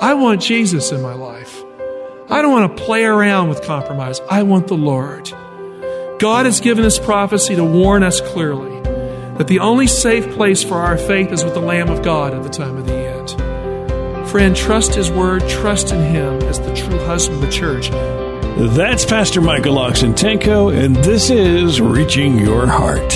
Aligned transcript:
I 0.00 0.14
want 0.14 0.40
Jesus 0.40 0.92
in 0.92 1.02
my 1.02 1.12
life. 1.12 1.62
I 2.30 2.40
don't 2.40 2.52
want 2.52 2.74
to 2.74 2.84
play 2.84 3.04
around 3.04 3.50
with 3.50 3.62
compromise. 3.62 4.18
I 4.30 4.44
want 4.44 4.68
the 4.68 4.76
Lord. 4.76 5.28
God 6.18 6.46
has 6.46 6.60
given 6.60 6.82
this 6.82 6.98
prophecy 6.98 7.54
to 7.56 7.64
warn 7.64 8.02
us 8.02 8.22
clearly 8.22 8.80
that 9.36 9.46
the 9.46 9.58
only 9.58 9.86
safe 9.86 10.26
place 10.30 10.62
for 10.62 10.78
our 10.78 10.96
faith 10.96 11.32
is 11.32 11.44
with 11.44 11.52
the 11.52 11.60
Lamb 11.60 11.90
of 11.90 12.02
God 12.02 12.32
at 12.32 12.42
the 12.42 12.48
time 12.48 12.78
of 12.78 12.86
the 12.86 12.94
end. 12.94 14.30
Friend, 14.30 14.56
trust 14.56 14.94
His 14.94 15.10
word, 15.10 15.46
trust 15.50 15.92
in 15.92 16.00
Him 16.02 16.40
as 16.44 16.58
the 16.60 16.74
true 16.74 16.98
husband 17.00 17.44
of 17.44 17.50
the 17.50 17.54
church. 17.54 17.90
That's 18.74 19.04
Pastor 19.04 19.42
Michael 19.42 19.74
Oxentenko, 19.74 20.74
and 20.74 20.96
this 20.96 21.28
is 21.28 21.78
Reaching 21.78 22.38
Your 22.38 22.66
Heart. 22.66 23.12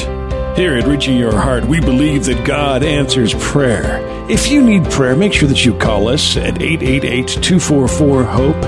Here 0.54 0.76
at 0.76 0.86
Reaching 0.86 1.16
Your 1.16 1.38
Heart, 1.38 1.64
we 1.64 1.80
believe 1.80 2.26
that 2.26 2.44
God 2.46 2.82
answers 2.82 3.32
prayer. 3.32 4.03
If 4.26 4.50
you 4.50 4.64
need 4.64 4.84
prayer, 4.84 5.14
make 5.14 5.34
sure 5.34 5.48
that 5.48 5.66
you 5.66 5.76
call 5.76 6.08
us 6.08 6.38
at 6.38 6.62
888 6.62 7.28
244 7.28 8.24
HOPE. 8.24 8.60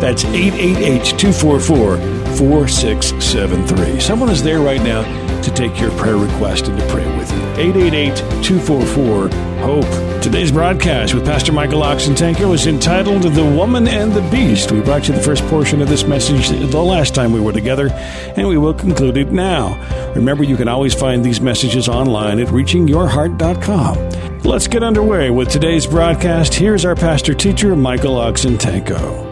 That's 0.00 0.24
888 0.24 1.04
244 1.18 1.96
4673. 2.36 4.00
Someone 4.00 4.30
is 4.30 4.42
there 4.44 4.60
right 4.60 4.80
now 4.80 5.02
to 5.42 5.50
take 5.50 5.80
your 5.80 5.90
prayer 5.92 6.16
request 6.16 6.68
and 6.68 6.78
to 6.78 6.86
pray 6.88 7.06
with 7.16 7.30
you. 7.32 7.38
888 7.60 8.16
244 8.42 9.28
HOPE. 9.60 10.22
Today's 10.22 10.52
broadcast 10.52 11.14
with 11.14 11.24
Pastor 11.24 11.52
Michael 11.52 11.82
Oxentenko 11.82 12.54
is 12.54 12.66
entitled 12.66 13.22
The 13.22 13.44
Woman 13.44 13.88
and 13.88 14.12
the 14.12 14.22
Beast. 14.30 14.72
We 14.72 14.80
brought 14.80 15.08
you 15.08 15.14
the 15.14 15.22
first 15.22 15.44
portion 15.46 15.80
of 15.82 15.88
this 15.88 16.04
message 16.04 16.48
the 16.48 16.82
last 16.82 17.14
time 17.14 17.32
we 17.32 17.40
were 17.40 17.52
together, 17.52 17.88
and 18.36 18.48
we 18.48 18.58
will 18.58 18.74
conclude 18.74 19.16
it 19.16 19.32
now. 19.32 19.76
Remember, 20.14 20.44
you 20.44 20.56
can 20.56 20.68
always 20.68 20.94
find 20.94 21.24
these 21.24 21.40
messages 21.40 21.88
online 21.88 22.38
at 22.38 22.48
reachingyourheart.com. 22.48 24.40
Let's 24.40 24.66
get 24.68 24.82
underway 24.82 25.30
with 25.30 25.50
today's 25.50 25.86
broadcast. 25.86 26.54
Here's 26.54 26.84
our 26.84 26.94
pastor 26.94 27.34
teacher, 27.34 27.76
Michael 27.76 28.14
Oxentenko. 28.14 29.28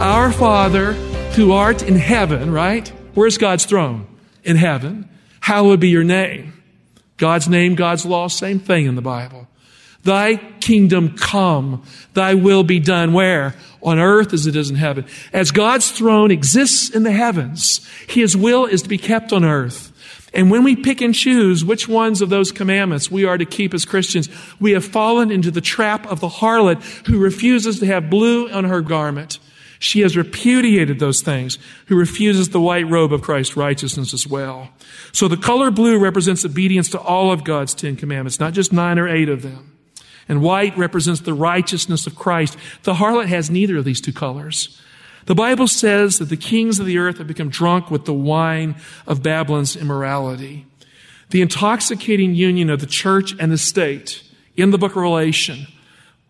Our 0.00 0.32
Father 0.32 0.94
who 1.34 1.52
art 1.52 1.82
in 1.82 1.96
heaven, 1.96 2.52
right? 2.52 2.92
Where's 3.14 3.38
God's 3.38 3.64
throne? 3.64 4.06
In 4.44 4.56
heaven. 4.56 5.08
Hallowed 5.40 5.80
be 5.80 5.88
your 5.88 6.04
name. 6.04 6.52
God's 7.16 7.48
name, 7.48 7.74
God's 7.74 8.04
law, 8.04 8.28
same 8.28 8.58
thing 8.58 8.86
in 8.86 8.94
the 8.94 9.02
Bible. 9.02 9.46
Thy 10.04 10.36
kingdom 10.60 11.16
come, 11.16 11.84
thy 12.14 12.34
will 12.34 12.64
be 12.64 12.80
done 12.80 13.12
where? 13.12 13.54
On 13.82 13.98
earth 13.98 14.32
as 14.32 14.46
it 14.46 14.56
is 14.56 14.70
in 14.70 14.76
heaven. 14.76 15.04
As 15.32 15.52
God's 15.52 15.90
throne 15.92 16.30
exists 16.30 16.90
in 16.90 17.04
the 17.04 17.12
heavens, 17.12 17.88
his 18.08 18.36
will 18.36 18.66
is 18.66 18.82
to 18.82 18.88
be 18.88 18.98
kept 18.98 19.32
on 19.32 19.44
earth. 19.44 19.92
And 20.34 20.50
when 20.50 20.64
we 20.64 20.74
pick 20.74 21.00
and 21.00 21.14
choose 21.14 21.64
which 21.64 21.88
ones 21.88 22.22
of 22.22 22.30
those 22.30 22.50
commandments 22.50 23.10
we 23.10 23.24
are 23.24 23.38
to 23.38 23.44
keep 23.44 23.74
as 23.74 23.84
Christians, 23.84 24.28
we 24.58 24.72
have 24.72 24.84
fallen 24.84 25.30
into 25.30 25.50
the 25.50 25.60
trap 25.60 26.06
of 26.06 26.20
the 26.20 26.28
harlot 26.28 26.82
who 27.06 27.18
refuses 27.18 27.78
to 27.80 27.86
have 27.86 28.10
blue 28.10 28.50
on 28.50 28.64
her 28.64 28.80
garment. 28.80 29.38
She 29.82 30.02
has 30.02 30.16
repudiated 30.16 31.00
those 31.00 31.22
things, 31.22 31.58
who 31.86 31.96
refuses 31.96 32.50
the 32.50 32.60
white 32.60 32.88
robe 32.88 33.12
of 33.12 33.22
Christ's 33.22 33.56
righteousness 33.56 34.14
as 34.14 34.28
well. 34.28 34.68
So 35.10 35.26
the 35.26 35.36
color 35.36 35.72
blue 35.72 35.98
represents 35.98 36.44
obedience 36.44 36.88
to 36.90 37.00
all 37.00 37.32
of 37.32 37.42
God's 37.42 37.74
Ten 37.74 37.96
Commandments, 37.96 38.38
not 38.38 38.52
just 38.52 38.72
nine 38.72 38.96
or 38.96 39.08
eight 39.08 39.28
of 39.28 39.42
them. 39.42 39.76
And 40.28 40.40
white 40.40 40.78
represents 40.78 41.22
the 41.22 41.34
righteousness 41.34 42.06
of 42.06 42.14
Christ. 42.14 42.56
The 42.84 42.94
harlot 42.94 43.26
has 43.26 43.50
neither 43.50 43.76
of 43.76 43.84
these 43.84 44.00
two 44.00 44.12
colors. 44.12 44.80
The 45.26 45.34
Bible 45.34 45.66
says 45.66 46.20
that 46.20 46.28
the 46.28 46.36
kings 46.36 46.78
of 46.78 46.86
the 46.86 46.98
earth 46.98 47.18
have 47.18 47.26
become 47.26 47.48
drunk 47.48 47.90
with 47.90 48.04
the 48.04 48.14
wine 48.14 48.76
of 49.08 49.20
Babylon's 49.20 49.74
immorality. 49.74 50.64
The 51.30 51.42
intoxicating 51.42 52.36
union 52.36 52.70
of 52.70 52.78
the 52.78 52.86
church 52.86 53.34
and 53.40 53.50
the 53.50 53.58
state 53.58 54.22
in 54.56 54.70
the 54.70 54.78
book 54.78 54.92
of 54.92 54.98
Revelation 54.98 55.66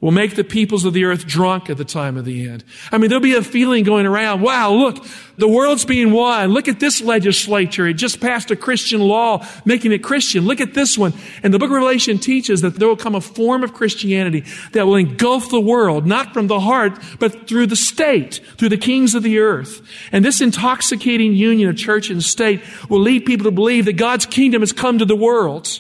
will 0.02 0.10
make 0.10 0.34
the 0.34 0.42
peoples 0.42 0.84
of 0.84 0.92
the 0.92 1.04
earth 1.04 1.28
drunk 1.28 1.70
at 1.70 1.76
the 1.76 1.84
time 1.84 2.16
of 2.16 2.24
the 2.24 2.48
end. 2.48 2.64
I 2.90 2.98
mean, 2.98 3.08
there'll 3.08 3.22
be 3.22 3.36
a 3.36 3.42
feeling 3.42 3.84
going 3.84 4.04
around, 4.04 4.40
wow, 4.40 4.72
look, 4.72 5.06
the 5.38 5.46
world's 5.46 5.84
being 5.84 6.10
won. 6.10 6.50
Look 6.50 6.66
at 6.66 6.80
this 6.80 7.00
legislature. 7.00 7.86
It 7.86 7.94
just 7.94 8.20
passed 8.20 8.50
a 8.50 8.56
Christian 8.56 9.00
law 9.00 9.46
making 9.64 9.92
it 9.92 10.02
Christian. 10.02 10.44
Look 10.44 10.60
at 10.60 10.74
this 10.74 10.98
one. 10.98 11.14
And 11.44 11.54
the 11.54 11.58
book 11.60 11.68
of 11.68 11.74
Revelation 11.74 12.18
teaches 12.18 12.62
that 12.62 12.74
there 12.74 12.88
will 12.88 12.96
come 12.96 13.14
a 13.14 13.20
form 13.20 13.62
of 13.62 13.74
Christianity 13.74 14.44
that 14.72 14.86
will 14.86 14.96
engulf 14.96 15.50
the 15.50 15.60
world, 15.60 16.04
not 16.04 16.34
from 16.34 16.48
the 16.48 16.58
heart, 16.58 16.98
but 17.20 17.46
through 17.46 17.69
the 17.69 17.76
state, 17.76 18.40
through 18.58 18.70
the 18.70 18.76
kings 18.76 19.14
of 19.14 19.22
the 19.22 19.38
earth. 19.38 19.82
And 20.10 20.24
this 20.24 20.40
intoxicating 20.40 21.32
union 21.32 21.70
of 21.70 21.76
church 21.76 22.10
and 22.10 22.24
state 22.24 22.60
will 22.88 23.00
lead 23.00 23.24
people 23.24 23.44
to 23.44 23.52
believe 23.52 23.84
that 23.84 23.92
God's 23.92 24.26
kingdom 24.26 24.62
has 24.62 24.72
come 24.72 24.98
to 24.98 25.04
the 25.04 25.14
world. 25.14 25.78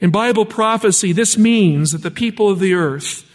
In 0.00 0.10
Bible 0.10 0.46
prophecy, 0.46 1.12
this 1.12 1.36
means 1.36 1.92
that 1.92 2.02
the 2.02 2.10
people 2.10 2.48
of 2.48 2.58
the 2.58 2.72
earth 2.72 3.26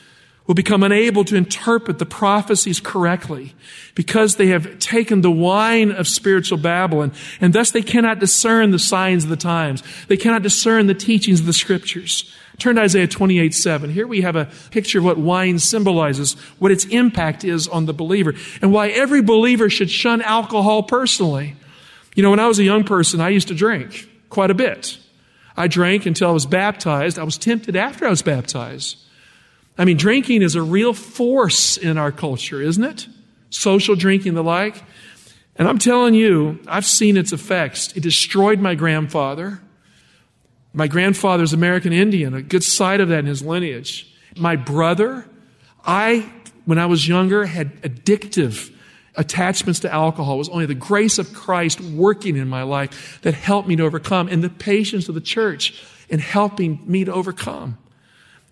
will 0.47 0.55
become 0.55 0.83
unable 0.83 1.23
to 1.25 1.35
interpret 1.35 1.97
the 1.97 2.05
prophecies 2.05 2.79
correctly 2.79 3.55
because 3.95 4.35
they 4.35 4.47
have 4.47 4.77
taken 4.79 5.21
the 5.21 5.31
wine 5.31 5.91
of 5.91 6.07
spiritual 6.07 6.57
Babylon 6.57 7.11
and 7.41 7.53
thus 7.53 7.71
they 7.71 7.81
cannot 7.81 8.19
discern 8.19 8.71
the 8.71 8.79
signs 8.79 9.23
of 9.23 9.29
the 9.29 9.35
times. 9.35 9.81
They 10.07 10.17
cannot 10.17 10.43
discern 10.43 10.87
the 10.87 10.93
teachings 10.93 11.39
of 11.39 11.45
the 11.45 11.53
scriptures. 11.53 12.31
Turn 12.59 12.75
to 12.75 12.83
Isaiah 12.83 13.07
28, 13.07 13.53
7. 13.53 13.89
Here 13.89 14.07
we 14.07 14.21
have 14.21 14.35
a 14.35 14.49
picture 14.71 14.99
of 14.99 15.05
what 15.05 15.17
wine 15.17 15.59
symbolizes, 15.59 16.33
what 16.59 16.71
its 16.71 16.85
impact 16.85 17.43
is 17.43 17.67
on 17.67 17.85
the 17.85 17.93
believer, 17.93 18.33
and 18.61 18.71
why 18.71 18.89
every 18.89 19.21
believer 19.21 19.69
should 19.69 19.89
shun 19.89 20.21
alcohol 20.21 20.83
personally. 20.83 21.55
You 22.15 22.23
know, 22.23 22.29
when 22.29 22.39
I 22.39 22.47
was 22.47 22.59
a 22.59 22.63
young 22.63 22.85
person, 22.85 23.19
I 23.19 23.29
used 23.29 23.49
to 23.49 23.55
drink 23.55 24.07
quite 24.29 24.51
a 24.51 24.55
bit. 24.55 24.97
I 25.57 25.67
drank 25.67 26.05
until 26.05 26.29
I 26.29 26.33
was 26.33 26.45
baptized. 26.45 27.19
I 27.19 27.23
was 27.23 27.37
tempted 27.37 27.75
after 27.75 28.05
I 28.05 28.09
was 28.09 28.21
baptized. 28.21 28.97
I 29.77 29.85
mean, 29.85 29.97
drinking 29.97 30.41
is 30.41 30.55
a 30.55 30.61
real 30.61 30.93
force 30.93 31.77
in 31.77 31.97
our 31.97 32.11
culture, 32.11 32.61
isn't 32.61 32.83
it? 32.83 33.07
Social 33.49 33.95
drinking, 33.95 34.33
the 34.33 34.43
like. 34.43 34.81
And 35.57 35.67
I'm 35.67 35.79
telling 35.79 36.13
you, 36.13 36.59
I've 36.67 36.85
seen 36.85 37.17
its 37.17 37.31
effects. 37.31 37.95
It 37.95 38.03
destroyed 38.03 38.59
my 38.59 38.75
grandfather. 38.75 39.61
My 40.73 40.87
grandfather's 40.87 41.53
American 41.53 41.93
Indian, 41.93 42.33
a 42.33 42.41
good 42.41 42.63
side 42.63 42.99
of 42.99 43.09
that 43.09 43.19
in 43.19 43.25
his 43.25 43.41
lineage. 43.41 44.13
My 44.35 44.57
brother, 44.57 45.25
I, 45.85 46.29
when 46.65 46.77
I 46.77 46.85
was 46.85 47.07
younger, 47.07 47.45
had 47.45 47.81
addictive 47.81 48.73
attachments 49.15 49.79
to 49.81 49.93
alcohol. 49.93 50.35
It 50.35 50.39
was 50.39 50.49
only 50.49 50.65
the 50.65 50.75
grace 50.75 51.17
of 51.17 51.33
Christ 51.33 51.79
working 51.79 52.35
in 52.35 52.49
my 52.49 52.63
life 52.63 53.19
that 53.21 53.33
helped 53.33 53.69
me 53.69 53.77
to 53.77 53.83
overcome 53.83 54.27
and 54.27 54.43
the 54.43 54.49
patience 54.49 55.07
of 55.07 55.15
the 55.15 55.21
church 55.21 55.81
in 56.09 56.19
helping 56.19 56.81
me 56.85 57.05
to 57.05 57.13
overcome. 57.13 57.77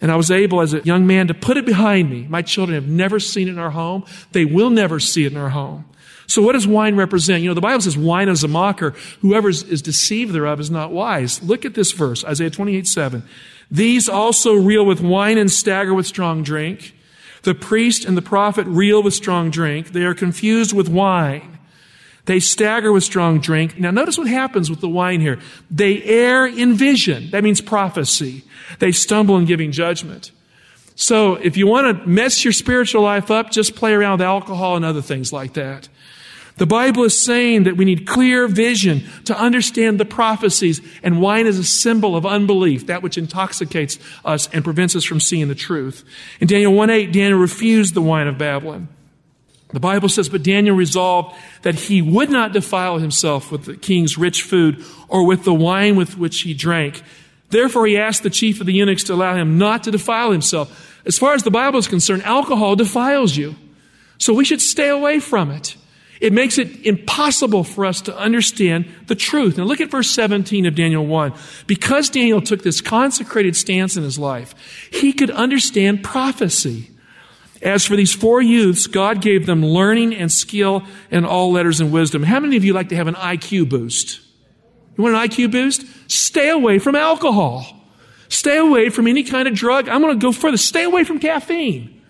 And 0.04 0.12
I 0.12 0.18
was 0.18 0.30
able 0.30 0.60
as 0.60 0.74
a 0.74 0.82
young 0.82 1.08
man 1.08 1.28
to 1.30 1.34
put 1.34 1.56
it 1.56 1.66
behind 1.66 2.10
me. 2.10 2.28
My 2.30 2.42
children 2.42 2.76
have 2.76 2.90
never 2.90 3.22
seen 3.22 3.48
it 3.48 3.52
in 3.52 3.58
our 3.58 3.72
home. 3.72 4.04
They 4.34 4.44
will 4.44 4.70
never 4.70 5.00
see 5.00 5.24
it 5.24 5.32
in 5.32 5.38
our 5.38 5.50
home. 5.50 5.86
So 6.28 6.42
what 6.42 6.54
does 6.54 6.68
wine 6.68 6.98
represent? 6.98 7.42
You 7.42 7.50
know, 7.50 7.54
the 7.54 7.62
Bible 7.62 7.80
says 7.80 7.98
wine 7.98 8.28
is 8.28 8.44
a 8.44 8.50
mocker. 8.50 8.92
Whoever 9.22 9.48
is 9.48 9.82
deceived 9.82 10.34
thereof 10.34 10.60
is 10.60 10.70
not 10.70 10.92
wise. 10.92 11.42
Look 11.42 11.64
at 11.64 11.74
this 11.74 11.94
verse, 11.94 12.26
Isaiah 12.26 12.50
28, 12.50 12.86
7. 12.86 13.24
These 13.72 14.10
also 14.10 14.54
reel 14.54 14.86
with 14.86 15.00
wine 15.00 15.38
and 15.38 15.50
stagger 15.50 15.94
with 15.94 16.06
strong 16.06 16.44
drink. 16.44 16.94
The 17.44 17.56
priest 17.56 18.04
and 18.04 18.18
the 18.18 18.22
prophet 18.22 18.68
reel 18.68 19.02
with 19.02 19.14
strong 19.14 19.52
drink. 19.52 19.94
They 19.94 20.04
are 20.04 20.14
confused 20.14 20.74
with 20.74 20.90
wine. 20.90 21.60
They 22.26 22.40
stagger 22.40 22.92
with 22.92 23.04
strong 23.04 23.40
drink. 23.40 23.78
Now 23.78 23.92
notice 23.92 24.18
what 24.18 24.28
happens 24.28 24.70
with 24.70 24.80
the 24.80 24.88
wine 24.88 25.20
here. 25.20 25.40
They 25.70 26.02
err 26.04 26.46
in 26.46 26.74
vision. 26.74 27.30
That 27.32 27.44
means 27.44 27.60
prophecy. 27.60 28.44
They 28.80 28.92
stumble 28.92 29.38
in 29.38 29.46
giving 29.46 29.72
judgment. 29.72 30.32
So 30.96 31.36
if 31.36 31.58
you 31.58 31.68
want 31.68 31.98
to 32.02 32.08
mess 32.08 32.44
your 32.46 32.54
spiritual 32.54 33.02
life 33.02 33.32
up, 33.32 33.52
just 33.52 33.76
play 33.76 33.94
around 33.94 34.20
with 34.20 34.28
alcohol 34.28 34.76
and 34.76 34.86
other 34.86 35.02
things 35.02 35.34
like 35.34 35.54
that. 35.54 35.90
The 36.58 36.68
Bible 36.68 37.04
is 37.04 37.20
saying 37.20 37.64
that 37.64 37.78
we 37.78 37.86
need 37.86 38.06
clear 38.06 38.48
vision 38.48 39.04
to 39.26 39.38
understand 39.38 40.00
the 40.00 40.06
prophecies, 40.06 40.82
and 41.02 41.20
wine 41.20 41.48
is 41.48 41.58
a 41.58 41.64
symbol 41.64 42.16
of 42.16 42.28
unbelief, 42.28 42.86
that 42.88 43.02
which 43.02 43.18
intoxicates 43.18 43.98
us 44.24 44.48
and 44.54 44.64
prevents 44.64 44.96
us 44.96 45.04
from 45.04 45.20
seeing 45.20 45.48
the 45.48 45.56
truth. 45.56 46.04
In 46.40 46.48
Daniel 46.48 46.74
1 46.74 46.92
8, 46.92 47.12
Daniel 47.12 47.40
refused 47.40 47.96
the 47.96 48.04
wine 48.04 48.28
of 48.28 48.38
Babylon. 48.38 48.88
The 49.74 49.80
Bible 49.80 50.08
says, 50.08 50.30
but 50.30 50.44
Daniel 50.44 50.76
resolved 50.76 51.36
that 51.64 51.76
he 51.76 52.02
would 52.02 52.30
not 52.30 52.54
defile 52.54 53.00
himself 53.00 53.52
with 53.52 53.66
the 53.66 53.76
king's 53.76 54.18
rich 54.18 54.44
food 54.44 54.86
or 55.08 55.26
with 55.26 55.44
the 55.44 55.54
wine 55.54 55.96
with 55.96 56.18
which 56.18 56.42
he 56.42 56.54
drank. 56.54 57.02
Therefore, 57.50 57.88
he 57.88 57.98
asked 57.98 58.24
the 58.24 58.30
chief 58.30 58.60
of 58.62 58.68
the 58.68 58.74
eunuchs 58.74 59.04
to 59.06 59.14
allow 59.14 59.36
him 59.36 59.58
not 59.58 59.84
to 59.84 59.92
defile 59.92 60.32
himself. 60.32 61.02
As 61.06 61.18
far 61.18 61.34
as 61.34 61.44
the 61.44 61.52
Bible 61.52 61.80
is 61.80 61.88
concerned, 61.88 62.24
alcohol 62.24 62.76
defiles 62.76 63.36
you. 63.36 63.56
So 64.20 64.34
we 64.34 64.46
should 64.46 64.62
stay 64.62 64.90
away 64.90 65.20
from 65.20 65.52
it. 65.52 65.76
It 66.22 66.32
makes 66.32 66.58
it 66.58 66.86
impossible 66.86 67.64
for 67.64 67.86
us 67.86 68.00
to 68.02 68.18
understand 68.18 68.86
the 69.08 69.16
truth. 69.16 69.58
Now 69.58 69.66
look 69.66 69.82
at 69.82 69.92
verse 69.92 70.10
17 70.12 70.66
of 70.66 70.76
Daniel 70.76 71.06
1. 71.06 71.34
Because 71.68 72.10
Daniel 72.10 72.42
took 72.42 72.64
this 72.64 72.80
consecrated 72.80 73.56
stance 73.56 73.98
in 73.98 74.04
his 74.04 74.18
life, 74.18 74.56
he 74.92 75.12
could 75.12 75.32
understand 75.32 76.04
prophecy. 76.04 76.90
As 77.64 77.86
for 77.86 77.96
these 77.96 78.14
four 78.14 78.42
youths, 78.42 78.88
God 78.88 79.22
gave 79.22 79.46
them 79.46 79.66
learning 79.66 80.14
and 80.14 80.30
skill 80.30 80.84
in 81.10 81.24
all 81.24 81.54
letters 81.54 81.80
and 81.80 81.94
wisdom. 81.94 82.22
How 82.22 82.42
many 82.42 82.58
of 82.58 82.66
you 82.66 82.74
like 82.74 82.90
to 82.90 82.96
have 82.98 83.08
an 83.08 83.16
IQ 83.16 83.70
boost? 83.70 84.20
You 84.98 85.04
want 85.04 85.16
an 85.16 85.22
IQ 85.22 85.52
boost? 85.52 85.86
Stay 86.12 86.50
away 86.50 86.78
from 86.78 86.96
alcohol. 86.96 87.66
Stay 88.28 88.58
away 88.58 88.90
from 88.90 89.08
any 89.08 89.24
kind 89.24 89.48
of 89.48 89.54
drug. 89.54 89.88
I'm 89.88 90.02
going 90.02 90.14
to 90.14 90.22
go 90.22 90.34
further. 90.34 90.58
Stay 90.58 90.84
away 90.84 91.06
from 91.06 91.20
caffeine. 91.20 92.02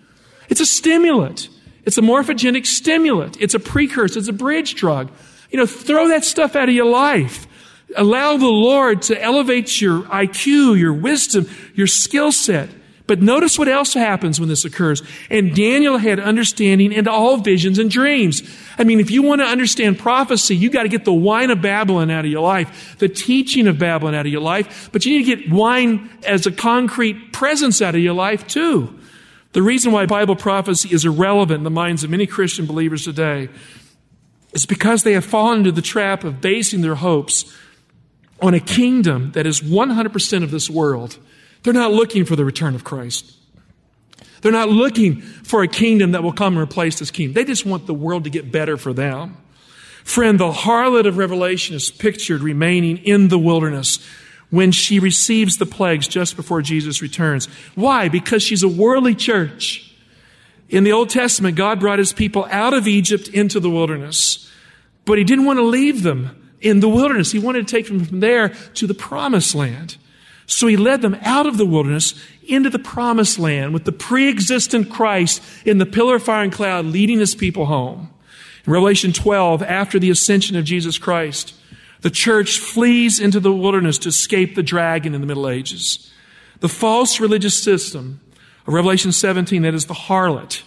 It's 0.48 0.60
a 0.60 0.66
stimulant. 0.66 1.48
It's 1.84 1.98
a 1.98 2.02
morphogenic 2.02 2.66
stimulant. 2.66 3.40
It's 3.40 3.54
a 3.54 3.60
precursor. 3.60 4.18
It's 4.18 4.28
a 4.28 4.32
bridge 4.32 4.74
drug. 4.74 5.12
You 5.50 5.58
know, 5.58 5.66
throw 5.66 6.08
that 6.08 6.24
stuff 6.24 6.56
out 6.56 6.68
of 6.68 6.74
your 6.74 6.90
life. 6.90 7.46
Allow 7.96 8.38
the 8.38 8.48
Lord 8.48 9.02
to 9.02 9.22
elevate 9.22 9.80
your 9.80 10.02
IQ, 10.02 10.78
your 10.78 10.92
wisdom, 10.92 11.48
your 11.74 11.86
skill 11.86 12.32
set. 12.32 12.70
But 13.06 13.20
notice 13.20 13.58
what 13.58 13.68
else 13.68 13.92
happens 13.92 14.40
when 14.40 14.48
this 14.48 14.64
occurs. 14.64 15.02
And 15.28 15.54
Daniel 15.54 15.98
had 15.98 16.18
understanding 16.18 16.90
into 16.90 17.10
all 17.10 17.36
visions 17.36 17.78
and 17.78 17.90
dreams. 17.90 18.42
I 18.78 18.84
mean, 18.84 18.98
if 18.98 19.10
you 19.10 19.22
want 19.22 19.42
to 19.42 19.46
understand 19.46 19.98
prophecy, 19.98 20.56
you 20.56 20.70
got 20.70 20.84
to 20.84 20.88
get 20.88 21.04
the 21.04 21.12
wine 21.12 21.50
of 21.50 21.60
Babylon 21.60 22.10
out 22.10 22.24
of 22.24 22.30
your 22.30 22.40
life, 22.40 22.96
the 22.98 23.08
teaching 23.08 23.66
of 23.66 23.78
Babylon 23.78 24.14
out 24.14 24.24
of 24.24 24.32
your 24.32 24.40
life, 24.40 24.88
but 24.90 25.04
you 25.04 25.18
need 25.18 25.24
to 25.26 25.36
get 25.36 25.52
wine 25.52 26.08
as 26.26 26.46
a 26.46 26.50
concrete 26.50 27.32
presence 27.32 27.82
out 27.82 27.94
of 27.94 28.00
your 28.00 28.14
life 28.14 28.46
too. 28.46 28.98
The 29.52 29.62
reason 29.62 29.92
why 29.92 30.06
Bible 30.06 30.34
prophecy 30.34 30.88
is 30.92 31.04
irrelevant 31.04 31.58
in 31.58 31.64
the 31.64 31.70
minds 31.70 32.04
of 32.04 32.10
many 32.10 32.26
Christian 32.26 32.64
believers 32.64 33.04
today 33.04 33.50
is 34.54 34.64
because 34.64 35.02
they 35.02 35.12
have 35.12 35.24
fallen 35.24 35.58
into 35.58 35.72
the 35.72 35.82
trap 35.82 36.24
of 36.24 36.40
basing 36.40 36.80
their 36.80 36.94
hopes 36.94 37.54
on 38.40 38.54
a 38.54 38.60
kingdom 38.60 39.30
that 39.32 39.46
is 39.46 39.60
100% 39.60 40.42
of 40.42 40.50
this 40.50 40.70
world. 40.70 41.18
They're 41.64 41.72
not 41.72 41.92
looking 41.92 42.24
for 42.24 42.36
the 42.36 42.44
return 42.44 42.74
of 42.74 42.84
Christ. 42.84 43.32
They're 44.42 44.52
not 44.52 44.68
looking 44.68 45.22
for 45.22 45.62
a 45.62 45.68
kingdom 45.68 46.12
that 46.12 46.22
will 46.22 46.32
come 46.32 46.56
and 46.56 46.62
replace 46.62 46.98
this 46.98 47.10
kingdom. 47.10 47.32
They 47.32 47.44
just 47.44 47.64
want 47.64 47.86
the 47.86 47.94
world 47.94 48.24
to 48.24 48.30
get 48.30 48.52
better 48.52 48.76
for 48.76 48.92
them. 48.92 49.38
Friend, 50.04 50.38
the 50.38 50.52
harlot 50.52 51.06
of 51.06 51.16
Revelation 51.16 51.74
is 51.74 51.90
pictured 51.90 52.42
remaining 52.42 52.98
in 52.98 53.28
the 53.28 53.38
wilderness 53.38 54.06
when 54.50 54.70
she 54.70 54.98
receives 54.98 55.56
the 55.56 55.64
plagues 55.64 56.06
just 56.06 56.36
before 56.36 56.60
Jesus 56.60 57.00
returns. 57.00 57.46
Why? 57.74 58.10
Because 58.10 58.42
she's 58.42 58.62
a 58.62 58.68
worldly 58.68 59.14
church. 59.14 59.90
In 60.68 60.84
the 60.84 60.92
Old 60.92 61.08
Testament, 61.08 61.56
God 61.56 61.80
brought 61.80 61.98
his 61.98 62.12
people 62.12 62.46
out 62.50 62.74
of 62.74 62.86
Egypt 62.86 63.28
into 63.28 63.60
the 63.60 63.70
wilderness, 63.70 64.50
but 65.06 65.16
he 65.16 65.24
didn't 65.24 65.46
want 65.46 65.58
to 65.58 65.64
leave 65.64 66.02
them 66.02 66.52
in 66.60 66.80
the 66.80 66.88
wilderness. 66.88 67.32
He 67.32 67.38
wanted 67.38 67.66
to 67.66 67.74
take 67.74 67.88
them 67.88 68.04
from 68.04 68.20
there 68.20 68.50
to 68.74 68.86
the 68.86 68.94
promised 68.94 69.54
land. 69.54 69.96
So 70.46 70.66
he 70.66 70.76
led 70.76 71.02
them 71.02 71.16
out 71.22 71.46
of 71.46 71.56
the 71.56 71.66
wilderness 71.66 72.14
into 72.46 72.70
the 72.70 72.78
promised 72.78 73.38
land 73.38 73.72
with 73.72 73.84
the 73.84 73.92
pre-existent 73.92 74.90
Christ 74.90 75.42
in 75.64 75.78
the 75.78 75.86
pillar 75.86 76.16
of 76.16 76.22
fire 76.22 76.42
and 76.42 76.52
cloud 76.52 76.84
leading 76.86 77.18
his 77.18 77.34
people 77.34 77.66
home. 77.66 78.10
In 78.66 78.72
Revelation 78.72 79.12
12, 79.12 79.62
after 79.62 79.98
the 79.98 80.10
ascension 80.10 80.56
of 80.56 80.64
Jesus 80.64 80.98
Christ, 80.98 81.54
the 82.02 82.10
church 82.10 82.58
flees 82.58 83.18
into 83.18 83.40
the 83.40 83.52
wilderness 83.52 83.98
to 83.98 84.10
escape 84.10 84.54
the 84.54 84.62
dragon 84.62 85.14
in 85.14 85.20
the 85.20 85.26
Middle 85.26 85.48
Ages. 85.48 86.12
The 86.60 86.68
false 86.68 87.20
religious 87.20 87.60
system 87.62 88.20
of 88.66 88.74
Revelation 88.74 89.12
17, 89.12 89.62
that 89.62 89.74
is 89.74 89.86
the 89.86 89.94
harlot, 89.94 90.62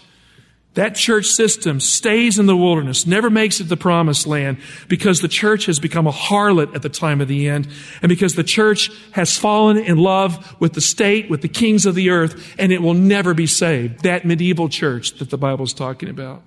that 0.73 0.93
church 0.93 1.25
system 1.25 1.79
stays 1.79 2.37
in 2.37 2.45
the 2.45 2.55
wilderness, 2.55 3.07
never 3.07 3.31
makes 3.31 3.59
it 3.59 3.63
the 3.63 3.75
promised 3.75 4.27
land 4.27 4.59
because 4.87 5.21
the 5.21 5.27
church 5.27 5.65
has 5.65 5.79
become 5.79 6.05
a 6.05 6.11
harlot 6.11 6.75
at 6.75 6.83
the 6.83 6.89
time 6.89 7.19
of 7.19 7.27
the 7.27 7.49
end 7.49 7.67
and 8.03 8.09
because 8.09 8.35
the 8.35 8.43
church 8.43 8.91
has 9.11 9.35
fallen 9.35 9.77
in 9.77 9.97
love 9.97 10.55
with 10.59 10.73
the 10.73 10.81
state, 10.81 11.31
with 11.31 11.41
the 11.41 11.47
kings 11.47 11.87
of 11.87 11.95
the 11.95 12.11
earth, 12.11 12.55
and 12.59 12.71
it 12.71 12.83
will 12.83 12.93
never 12.93 13.33
be 13.33 13.47
saved. 13.47 14.03
That 14.03 14.23
medieval 14.23 14.69
church 14.69 15.17
that 15.17 15.31
the 15.31 15.37
Bible 15.37 15.65
is 15.65 15.73
talking 15.73 16.09
about. 16.09 16.43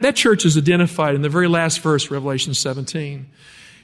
That 0.00 0.16
church 0.16 0.46
is 0.46 0.56
identified 0.56 1.14
in 1.14 1.20
the 1.22 1.28
very 1.28 1.48
last 1.48 1.80
verse, 1.80 2.10
Revelation 2.10 2.54
17. 2.54 3.28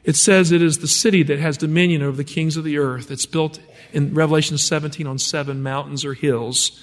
It 0.05 0.17
says 0.17 0.51
it 0.53 0.63
is 0.63 0.79
the 0.79 0.89
city 0.89 1.23
that 1.25 1.39
has 1.39 1.59
dominion 1.59 2.03
over 2.03 2.17
the 2.17 2.25
kings 2.25 2.57
of 2.57 2.65
the 2.65 2.79
earth. 2.79 3.11
It's 3.11 3.27
built 3.27 3.59
in 3.93 4.15
Revelation 4.15 4.57
17 4.57 5.07
on 5.07 5.19
seven 5.19 5.63
mountains 5.63 6.05
or 6.05 6.15
hills. 6.15 6.83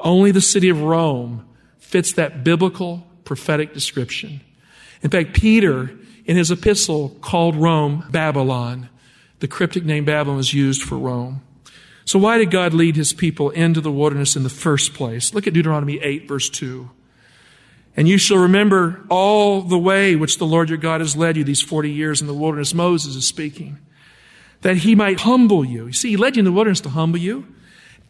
Only 0.00 0.32
the 0.32 0.40
city 0.40 0.68
of 0.68 0.82
Rome 0.82 1.46
fits 1.82 2.12
that 2.14 2.44
biblical 2.44 3.06
prophetic 3.24 3.74
description. 3.74 4.40
In 5.02 5.10
fact, 5.10 5.34
Peter, 5.34 5.90
in 6.24 6.36
his 6.36 6.50
epistle, 6.50 7.10
called 7.20 7.56
Rome 7.56 8.04
Babylon. 8.10 8.88
The 9.40 9.48
cryptic 9.48 9.84
name 9.84 10.04
Babylon 10.04 10.36
was 10.36 10.54
used 10.54 10.82
for 10.82 10.96
Rome. 10.96 11.42
So 12.04 12.18
why 12.18 12.38
did 12.38 12.50
God 12.50 12.72
lead 12.72 12.96
his 12.96 13.12
people 13.12 13.50
into 13.50 13.80
the 13.80 13.92
wilderness 13.92 14.36
in 14.36 14.42
the 14.42 14.48
first 14.48 14.94
place? 14.94 15.34
Look 15.34 15.46
at 15.46 15.52
Deuteronomy 15.52 15.98
8 16.00 16.28
verse 16.28 16.48
2. 16.48 16.90
And 17.96 18.08
you 18.08 18.16
shall 18.16 18.38
remember 18.38 19.04
all 19.10 19.60
the 19.60 19.78
way 19.78 20.16
which 20.16 20.38
the 20.38 20.46
Lord 20.46 20.68
your 20.68 20.78
God 20.78 21.00
has 21.00 21.16
led 21.16 21.36
you 21.36 21.44
these 21.44 21.60
40 21.60 21.90
years 21.90 22.20
in 22.20 22.26
the 22.26 22.34
wilderness. 22.34 22.72
Moses 22.72 23.16
is 23.16 23.26
speaking. 23.26 23.78
That 24.62 24.78
he 24.78 24.94
might 24.94 25.20
humble 25.20 25.64
you. 25.64 25.86
You 25.86 25.92
see, 25.92 26.10
he 26.10 26.16
led 26.16 26.36
you 26.36 26.40
in 26.40 26.44
the 26.44 26.52
wilderness 26.52 26.80
to 26.82 26.90
humble 26.90 27.18
you, 27.18 27.46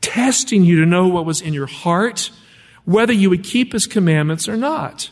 testing 0.00 0.62
you 0.62 0.78
to 0.80 0.86
know 0.86 1.08
what 1.08 1.24
was 1.24 1.40
in 1.40 1.54
your 1.54 1.66
heart, 1.66 2.30
whether 2.84 3.12
you 3.12 3.30
would 3.30 3.44
keep 3.44 3.72
his 3.72 3.86
commandments 3.86 4.48
or 4.48 4.56
not. 4.56 5.10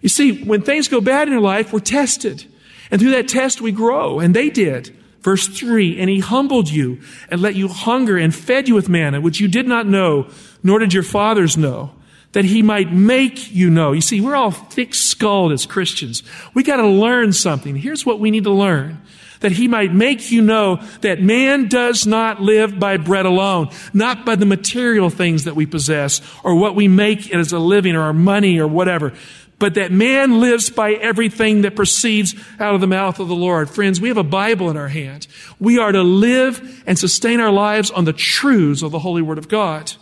You 0.00 0.08
see, 0.08 0.44
when 0.44 0.62
things 0.62 0.88
go 0.88 1.00
bad 1.00 1.28
in 1.28 1.32
your 1.32 1.42
life, 1.42 1.72
we're 1.72 1.80
tested. 1.80 2.44
And 2.90 3.00
through 3.00 3.12
that 3.12 3.28
test, 3.28 3.60
we 3.60 3.72
grow. 3.72 4.20
And 4.20 4.34
they 4.34 4.50
did. 4.50 4.96
Verse 5.20 5.48
3 5.48 5.98
And 5.98 6.08
he 6.08 6.20
humbled 6.20 6.68
you 6.68 7.00
and 7.28 7.40
let 7.40 7.54
you 7.54 7.68
hunger 7.68 8.16
and 8.16 8.34
fed 8.34 8.68
you 8.68 8.74
with 8.74 8.88
manna, 8.88 9.20
which 9.20 9.40
you 9.40 9.48
did 9.48 9.66
not 9.66 9.86
know, 9.86 10.28
nor 10.62 10.78
did 10.78 10.92
your 10.92 11.02
fathers 11.02 11.56
know 11.56 11.92
that 12.32 12.44
he 12.44 12.62
might 12.62 12.92
make 12.92 13.50
you 13.50 13.70
know. 13.70 13.92
You 13.92 14.02
see, 14.02 14.20
we're 14.20 14.36
all 14.36 14.50
thick 14.50 14.94
skulled 14.94 15.52
as 15.52 15.64
Christians. 15.64 16.22
We 16.52 16.62
got 16.62 16.76
to 16.76 16.86
learn 16.86 17.32
something. 17.32 17.76
Here's 17.76 18.04
what 18.04 18.20
we 18.20 18.30
need 18.30 18.44
to 18.44 18.52
learn. 18.52 19.00
That 19.40 19.52
he 19.52 19.68
might 19.68 19.92
make 19.92 20.30
you 20.30 20.42
know 20.42 20.82
that 21.02 21.20
man 21.20 21.68
does 21.68 22.06
not 22.06 22.40
live 22.40 22.78
by 22.78 22.96
bread 22.96 23.26
alone, 23.26 23.70
not 23.92 24.24
by 24.24 24.36
the 24.36 24.46
material 24.46 25.10
things 25.10 25.44
that 25.44 25.56
we 25.56 25.66
possess 25.66 26.20
or 26.42 26.54
what 26.54 26.74
we 26.74 26.88
make 26.88 27.32
as 27.32 27.52
a 27.52 27.58
living 27.58 27.96
or 27.96 28.02
our 28.02 28.12
money 28.12 28.58
or 28.58 28.66
whatever, 28.66 29.12
but 29.58 29.74
that 29.74 29.90
man 29.90 30.40
lives 30.40 30.68
by 30.68 30.92
everything 30.92 31.62
that 31.62 31.76
proceeds 31.76 32.34
out 32.60 32.74
of 32.74 32.80
the 32.80 32.86
mouth 32.86 33.18
of 33.20 33.28
the 33.28 33.34
Lord. 33.34 33.70
Friends, 33.70 34.00
we 34.00 34.08
have 34.08 34.18
a 34.18 34.22
Bible 34.22 34.68
in 34.68 34.76
our 34.76 34.88
hand. 34.88 35.26
We 35.58 35.78
are 35.78 35.92
to 35.92 36.02
live 36.02 36.82
and 36.86 36.98
sustain 36.98 37.40
our 37.40 37.50
lives 37.50 37.90
on 37.90 38.04
the 38.04 38.12
truths 38.12 38.82
of 38.82 38.92
the 38.92 38.98
Holy 38.98 39.22
Word 39.22 39.38
of 39.38 39.48
God. 39.48 39.92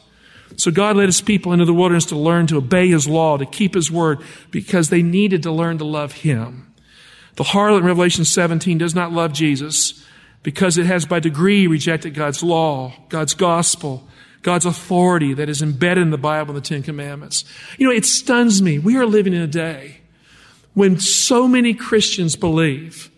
So 0.56 0.70
God 0.70 0.96
led 0.96 1.06
his 1.06 1.20
people 1.20 1.52
into 1.52 1.64
the 1.64 1.74
wilderness 1.74 2.06
to 2.06 2.16
learn 2.16 2.46
to 2.48 2.58
obey 2.58 2.88
his 2.88 3.06
law, 3.06 3.36
to 3.36 3.46
keep 3.46 3.74
his 3.74 3.90
word, 3.90 4.20
because 4.50 4.88
they 4.88 5.02
needed 5.02 5.42
to 5.44 5.52
learn 5.52 5.78
to 5.78 5.84
love 5.84 6.12
him. 6.12 6.63
The 7.36 7.44
harlot 7.44 7.78
in 7.78 7.84
Revelation 7.84 8.24
17 8.24 8.78
does 8.78 8.94
not 8.94 9.12
love 9.12 9.32
Jesus 9.32 10.04
because 10.42 10.78
it 10.78 10.86
has 10.86 11.06
by 11.06 11.20
degree 11.20 11.66
rejected 11.66 12.14
God's 12.14 12.42
law, 12.42 12.94
God's 13.08 13.34
gospel, 13.34 14.06
God's 14.42 14.66
authority 14.66 15.34
that 15.34 15.48
is 15.48 15.62
embedded 15.62 16.02
in 16.02 16.10
the 16.10 16.18
Bible 16.18 16.54
and 16.54 16.62
the 16.62 16.68
Ten 16.68 16.82
Commandments. 16.82 17.44
You 17.78 17.88
know, 17.88 17.94
it 17.94 18.04
stuns 18.04 18.62
me. 18.62 18.78
We 18.78 18.96
are 18.96 19.06
living 19.06 19.32
in 19.32 19.40
a 19.40 19.46
day 19.46 20.00
when 20.74 21.00
so 21.00 21.48
many 21.48 21.72
Christians 21.72 22.36
believe 22.36 23.10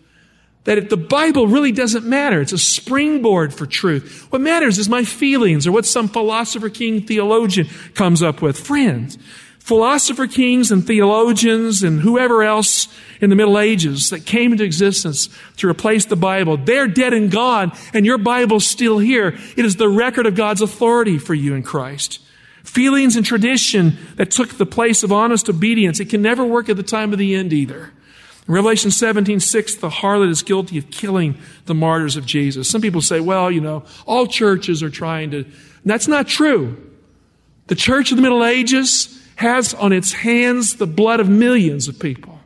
that 0.67 0.77
if 0.77 0.89
the 0.89 0.97
Bible 0.97 1.47
really 1.47 1.71
doesn't 1.71 2.05
matter. 2.05 2.41
It's 2.41 2.51
a 2.51 2.57
springboard 2.57 3.53
for 3.53 3.65
truth. 3.65 4.27
What 4.31 4.41
matters 4.41 4.77
is 4.77 4.89
my 4.89 5.05
feelings 5.05 5.65
or 5.65 5.71
what 5.71 5.85
some 5.85 6.09
philosopher 6.09 6.67
king 6.69 7.01
theologian 7.03 7.67
comes 7.93 8.21
up 8.21 8.41
with. 8.41 8.59
Friends, 8.59 9.17
philosopher 9.67 10.27
kings 10.27 10.71
and 10.71 10.87
theologians 10.87 11.83
and 11.83 11.99
whoever 11.99 12.41
else 12.41 12.87
in 13.19 13.29
the 13.29 13.35
Middle 13.35 13.59
Ages 13.59 14.11
that 14.11 14.25
came 14.25 14.53
into 14.53 14.63
existence 14.63 15.27
to 15.57 15.67
replace 15.67 16.05
the 16.05 16.15
Bible, 16.15 16.55
they're 16.55 16.87
dead 16.87 17.11
and 17.11 17.29
gone, 17.29 17.73
and 17.93 18.05
your 18.05 18.17
Bible's 18.17 18.65
still 18.65 18.97
here. 18.97 19.37
It 19.57 19.65
is 19.65 19.75
the 19.75 19.89
record 19.89 20.25
of 20.25 20.35
God's 20.35 20.61
authority 20.61 21.17
for 21.17 21.33
you 21.33 21.53
in 21.53 21.63
Christ. 21.63 22.21
Feelings 22.63 23.17
and 23.17 23.25
tradition 23.25 23.97
that 24.15 24.31
took 24.31 24.57
the 24.57 24.65
place 24.65 25.03
of 25.03 25.11
honest 25.11 25.49
obedience, 25.49 25.99
it 25.99 26.09
can 26.09 26.21
never 26.21 26.45
work 26.45 26.69
at 26.69 26.77
the 26.77 26.81
time 26.81 27.11
of 27.11 27.19
the 27.19 27.35
end 27.35 27.51
either. 27.51 27.91
In 28.47 28.53
Revelation 28.53 28.89
17, 28.89 29.41
6, 29.41 29.75
the 29.75 29.89
harlot 29.89 30.29
is 30.29 30.43
guilty 30.43 30.77
of 30.77 30.89
killing 30.91 31.37
the 31.65 31.73
martyrs 31.73 32.15
of 32.15 32.25
Jesus. 32.25 32.69
Some 32.69 32.79
people 32.79 33.01
say, 33.01 33.19
well, 33.19 33.51
you 33.51 33.59
know, 33.59 33.83
all 34.05 34.27
churches 34.27 34.81
are 34.81 34.89
trying 34.89 35.31
to. 35.31 35.43
That's 35.83 36.07
not 36.07 36.29
true. 36.29 36.81
The 37.65 37.75
church 37.75 38.11
of 38.11 38.15
the 38.15 38.21
Middle 38.21 38.45
Ages 38.45 39.16
has 39.37 39.73
on 39.73 39.93
its 39.93 40.13
hands 40.13 40.75
the 40.75 40.87
blood 40.87 41.19
of 41.19 41.29
millions 41.29 41.87
of 41.87 41.99
people. 41.99 42.39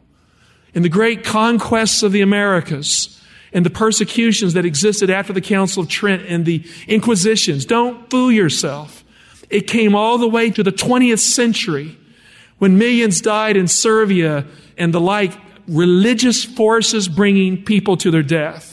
In 0.73 0.83
the 0.83 0.89
great 0.89 1.25
conquests 1.25 2.03
of 2.03 2.11
the 2.11 2.21
Americas, 2.21 3.21
and 3.53 3.65
the 3.65 3.69
persecutions 3.69 4.53
that 4.53 4.65
existed 4.65 5.09
after 5.09 5.33
the 5.33 5.41
Council 5.41 5.83
of 5.83 5.89
Trent 5.89 6.23
and 6.27 6.45
the 6.45 6.63
Inquisitions. 6.87 7.65
Don't 7.65 8.09
fool 8.09 8.31
yourself. 8.31 9.03
It 9.49 9.67
came 9.67 9.95
all 9.95 10.17
the 10.17 10.27
way 10.27 10.49
to 10.51 10.63
the 10.63 10.71
20th 10.71 11.19
century 11.19 11.97
when 12.59 12.77
millions 12.77 13.19
died 13.21 13.57
in 13.57 13.67
Serbia 13.67 14.45
and 14.77 14.93
the 14.93 15.01
like, 15.01 15.33
religious 15.67 16.43
forces 16.43 17.07
bringing 17.07 17.63
people 17.63 17.97
to 17.97 18.11
their 18.11 18.23
death. 18.23 18.70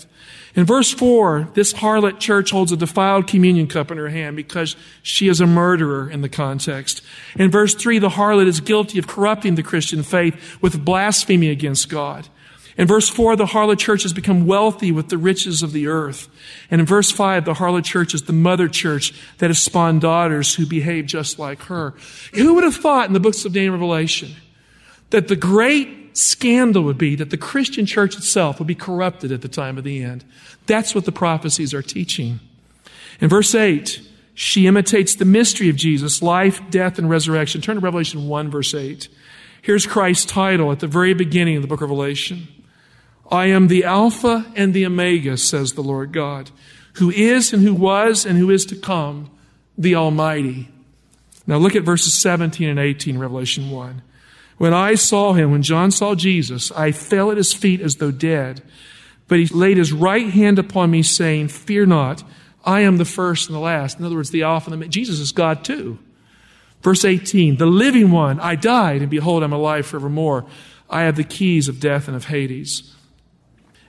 In 0.59 0.65
verse 0.65 0.93
4, 0.93 1.51
this 1.55 1.73
harlot 1.73 2.19
church 2.19 2.51
holds 2.51 2.73
a 2.73 2.77
defiled 2.77 3.29
communion 3.29 3.69
cup 3.69 3.93
in 3.93 3.97
her 3.97 4.09
hand 4.09 4.35
because 4.35 4.75
she 5.05 5.29
is 5.29 5.41
a 5.41 5.47
murderer 5.47 6.11
in 6.11 6.21
the 6.21 6.29
context. 6.29 7.01
In 7.37 7.49
verse 7.49 7.77
3, 7.77 8.01
the 8.01 8.09
harlot 8.09 8.49
is 8.49 8.59
guilty 8.59 8.99
of 8.99 9.07
corrupting 9.07 9.55
the 9.55 9.63
Christian 9.63 10.03
faith 10.03 10.61
with 10.61 10.85
blasphemy 10.85 11.51
against 11.51 11.89
God. 11.89 12.27
In 12.77 12.89
verse 12.89 13.09
4, 13.09 13.37
the 13.37 13.47
harlot 13.47 13.79
church 13.79 14.03
has 14.03 14.13
become 14.13 14.49
wealthy 14.49 14.91
with 14.91 15.11
the 15.11 15.17
riches 15.17 15.63
of 15.63 15.71
the 15.71 15.87
earth. 15.87 16.29
And 16.73 16.81
in 16.81 16.89
verse 16.89 17.13
5, 17.13 17.45
the 17.45 17.55
harlot 17.55 17.85
church 17.85 18.13
is 18.13 18.23
the 18.23 18.33
mother 18.33 18.67
church 18.67 19.15
that 19.39 19.51
has 19.51 19.63
spawned 19.63 20.01
daughters 20.01 20.57
who 20.57 20.67
behave 20.67 21.07
just 21.07 21.39
like 21.39 21.63
her. 21.67 21.95
Who 22.35 22.55
would 22.55 22.65
have 22.65 22.75
thought 22.75 23.07
in 23.07 23.13
the 23.13 23.21
books 23.21 23.45
of 23.45 23.53
Daniel 23.53 23.75
Revelation 23.75 24.35
that 25.11 25.29
the 25.29 25.37
great 25.37 26.08
scandal 26.19 26.83
would 26.83 26.99
be 26.99 27.15
that 27.17 27.31
the 27.31 27.37
Christian 27.37 27.87
church 27.87 28.17
itself 28.17 28.59
would 28.59 28.69
be 28.69 28.75
corrupted 28.75 29.33
at 29.33 29.43
the 29.43 29.49
time 29.49 29.79
of 29.79 29.85
the 29.85 30.03
end? 30.03 30.25
That's 30.67 30.95
what 30.95 31.05
the 31.05 31.13
prophecies 31.13 31.73
are 31.73 31.83
teaching. 31.83 32.41
In 33.21 33.29
verse 33.29 33.55
8, 33.55 34.01
she 34.35 34.67
imitates 34.67 35.15
the 35.15 35.25
mystery 35.25 35.69
of 35.69 35.77
Jesus, 35.77 36.23
life, 36.23 36.61
death, 36.71 36.99
and 36.99 37.11
resurrection. 37.11 37.61
Turn 37.61 37.77
to 37.77 37.81
Revelation 37.81 38.29
1, 38.29 38.51
verse 38.51 38.75
8. 38.75 39.09
Here's 39.63 39.87
Christ's 39.87 40.27
title 40.27 40.71
at 40.71 40.81
the 40.81 40.87
very 40.87 41.15
beginning 41.15 41.57
of 41.57 41.63
the 41.63 41.69
book 41.69 41.81
of 41.81 41.91
Revelation. 41.91 42.49
I 43.31 43.47
am 43.47 43.69
the 43.69 43.85
Alpha 43.85 44.47
and 44.55 44.73
the 44.73 44.87
Omega, 44.87 45.37
says 45.37 45.73
the 45.73 45.83
Lord 45.83 46.13
God, 46.13 46.51
who 46.95 47.11
is 47.11 47.53
and 47.53 47.63
who 47.63 47.75
was 47.75 48.25
and 48.25 48.39
who 48.39 48.51
is 48.51 48.65
to 48.67 48.77
come, 48.77 49.31
the 49.77 49.95
Almighty. 49.95 50.69
Now 51.47 51.57
look 51.57 51.77
at 51.77 51.83
verses 51.83 52.15
17 52.15 52.69
and 52.69 52.79
18, 52.79 53.19
Revelation 53.19 53.71
1. 53.71 54.03
When 54.59 54.75
I 54.75 54.97
saw 54.97 55.33
him, 55.33 55.53
when 55.53 55.63
John 55.63 55.91
saw 55.91 56.15
Jesus, 56.15 56.71
I 56.73 56.93
fell 56.93 57.31
at 57.31 57.37
his 57.37 57.55
feet 57.55 57.81
as 57.81 57.97
though 57.97 58.11
dead. 58.11 58.63
But 59.29 59.39
he 59.39 59.47
laid 59.47 59.77
his 59.77 59.93
right 59.93 60.29
hand 60.29 60.59
upon 60.59 60.91
me, 60.91 61.03
saying, 61.03 61.49
Fear 61.49 61.87
not, 61.87 62.25
I 62.65 62.81
am 62.81 62.97
the 62.97 63.05
first 63.05 63.49
and 63.49 63.57
the 63.57 63.61
last. 63.61 63.99
In 63.99 64.05
other 64.05 64.17
words, 64.17 64.31
the 64.31 64.43
Alpha 64.43 64.67
and 64.67 64.73
the 64.73 64.77
Omega. 64.77 64.91
Jesus 64.91 65.21
is 65.21 65.33
God 65.33 65.65
too. 65.65 65.99
Verse 66.83 67.05
18, 67.05 67.57
the 67.57 67.67
living 67.67 68.11
one, 68.11 68.41
I 68.41 68.55
died, 68.55 69.01
and 69.01 69.11
behold, 69.11 69.43
I'm 69.43 69.53
alive 69.53 69.87
forevermore. 69.87 70.47
I 70.89 71.03
have 71.03 71.17
the 71.17 71.25
keys 71.25 71.69
of 71.69 71.81
death 71.81 72.09
and 72.09 72.17
of 72.17 72.27
Hades. 72.27 72.95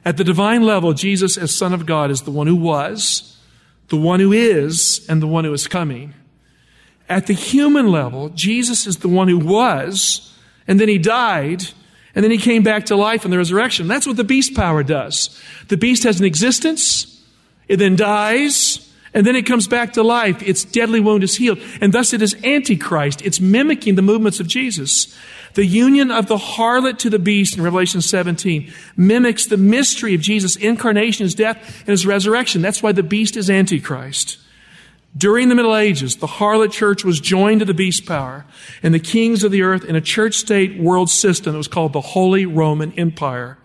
At 0.04 0.18
the 0.18 0.24
divine 0.24 0.64
level, 0.64 0.94
Jesus, 0.94 1.38
as 1.38 1.54
Son 1.54 1.74
of 1.74 1.86
God, 1.86 2.10
is 2.10 2.24
the 2.24 2.32
one 2.32 2.48
who 2.48 2.56
was, 2.56 3.38
the 3.90 3.98
one 3.98 4.20
who 4.20 4.32
is, 4.32 5.06
and 5.08 5.22
the 5.22 5.28
one 5.28 5.46
who 5.46 5.54
is 5.54 5.68
coming. 5.68 6.14
At 7.08 7.28
the 7.28 7.34
human 7.34 7.92
level, 7.92 8.30
Jesus 8.30 8.88
is 8.88 8.98
the 8.98 9.08
one 9.08 9.28
who 9.28 9.40
was, 9.40 10.36
and 10.70 10.80
then 10.80 10.88
he 10.88 11.00
died, 11.00 11.64
and 12.14 12.24
then 12.24 12.30
he 12.30 12.38
came 12.38 12.62
back 12.62 12.86
to 12.86 12.96
life 12.96 13.26
in 13.26 13.32
the 13.32 13.38
resurrection. 13.38 13.88
That's 13.88 14.06
what 14.06 14.18
the 14.18 14.24
beast 14.24 14.54
power 14.56 14.84
does. 14.84 15.42
The 15.68 15.78
beast 15.78 16.04
has 16.04 16.20
an 16.20 16.28
existence, 16.28 17.22
it 17.68 17.78
then 17.78 17.96
dies, 17.96 18.88
and 19.12 19.26
then 19.26 19.36
it 19.36 19.48
comes 19.48 19.68
back 19.68 19.94
to 19.94 20.04
life. 20.04 20.44
Its 20.44 20.64
deadly 20.64 21.00
wound 21.00 21.24
is 21.24 21.36
healed. 21.36 21.60
And 21.82 21.92
thus 21.92 22.14
it 22.14 22.22
is 22.22 22.36
antichrist. 22.44 23.24
It's 23.24 23.42
mimicking 23.42 23.96
the 23.96 24.04
movements 24.04 24.40
of 24.40 24.48
Jesus. 24.48 25.18
The 25.56 25.66
union 25.66 26.12
of 26.12 26.28
the 26.28 26.38
harlot 26.38 27.00
to 27.00 27.10
the 27.10 27.18
beast 27.18 27.58
in 27.58 27.64
Revelation 27.64 28.02
17 28.02 28.72
mimics 28.96 29.48
the 29.48 29.58
mystery 29.58 30.14
of 30.14 30.22
Jesus' 30.22 30.56
incarnation, 30.56 31.24
his 31.24 31.34
death, 31.34 31.58
and 31.80 31.90
his 31.90 32.06
resurrection. 32.06 32.62
That's 32.62 32.84
why 32.84 32.92
the 32.92 33.02
beast 33.02 33.36
is 33.36 33.50
Antichrist. 33.50 34.38
During 35.18 35.50
the 35.50 35.56
Middle 35.56 35.76
Ages, 35.76 36.18
the 36.18 36.28
harlot 36.28 36.72
church 36.72 37.04
was 37.04 37.20
joined 37.20 37.60
to 37.60 37.66
the 37.66 37.74
beast 37.74 38.06
power 38.06 38.46
and 38.84 38.94
the 38.94 39.00
kings 39.00 39.44
of 39.44 39.52
the 39.52 39.64
earth 39.64 39.84
in 39.84 39.96
a 39.96 40.02
church 40.02 40.36
state 40.36 40.80
world 40.80 41.10
system 41.10 41.54
that 41.54 41.58
was 41.58 41.68
called 41.68 41.94
the 41.94 42.02
Holy 42.02 42.46
Roman 42.46 42.92
Empire. 42.94 43.58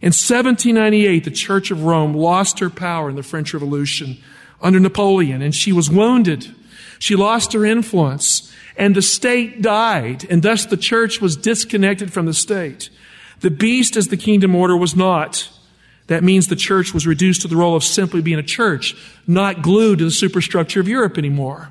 In 0.00 0.08
1798, 0.08 1.24
the 1.24 1.30
Church 1.30 1.70
of 1.70 1.84
Rome 1.84 2.14
lost 2.14 2.60
her 2.60 2.70
power 2.70 3.10
in 3.10 3.16
the 3.16 3.22
French 3.22 3.52
Revolution 3.52 4.18
under 4.60 4.78
Napoleon 4.78 5.42
and 5.42 5.54
she 5.54 5.72
was 5.72 5.90
wounded. 5.90 6.54
She 6.98 7.16
lost 7.16 7.52
her 7.52 7.64
influence 7.64 8.54
and 8.76 8.94
the 8.94 9.02
state 9.02 9.62
died, 9.62 10.26
and 10.28 10.42
thus 10.42 10.66
the 10.66 10.76
church 10.76 11.20
was 11.20 11.36
disconnected 11.36 12.12
from 12.12 12.26
the 12.26 12.34
state. 12.34 12.90
The 13.40 13.50
beast 13.50 13.96
as 13.96 14.08
the 14.08 14.16
kingdom 14.16 14.54
order 14.54 14.76
was 14.76 14.94
not. 14.94 15.48
That 16.06 16.22
means 16.22 16.46
the 16.46 16.56
church 16.56 16.94
was 16.94 17.06
reduced 17.06 17.42
to 17.42 17.48
the 17.48 17.56
role 17.56 17.76
of 17.76 17.84
simply 17.84 18.22
being 18.22 18.38
a 18.38 18.42
church, 18.42 18.96
not 19.26 19.62
glued 19.62 19.98
to 19.98 20.04
the 20.04 20.10
superstructure 20.10 20.80
of 20.80 20.88
Europe 20.88 21.18
anymore. 21.18 21.70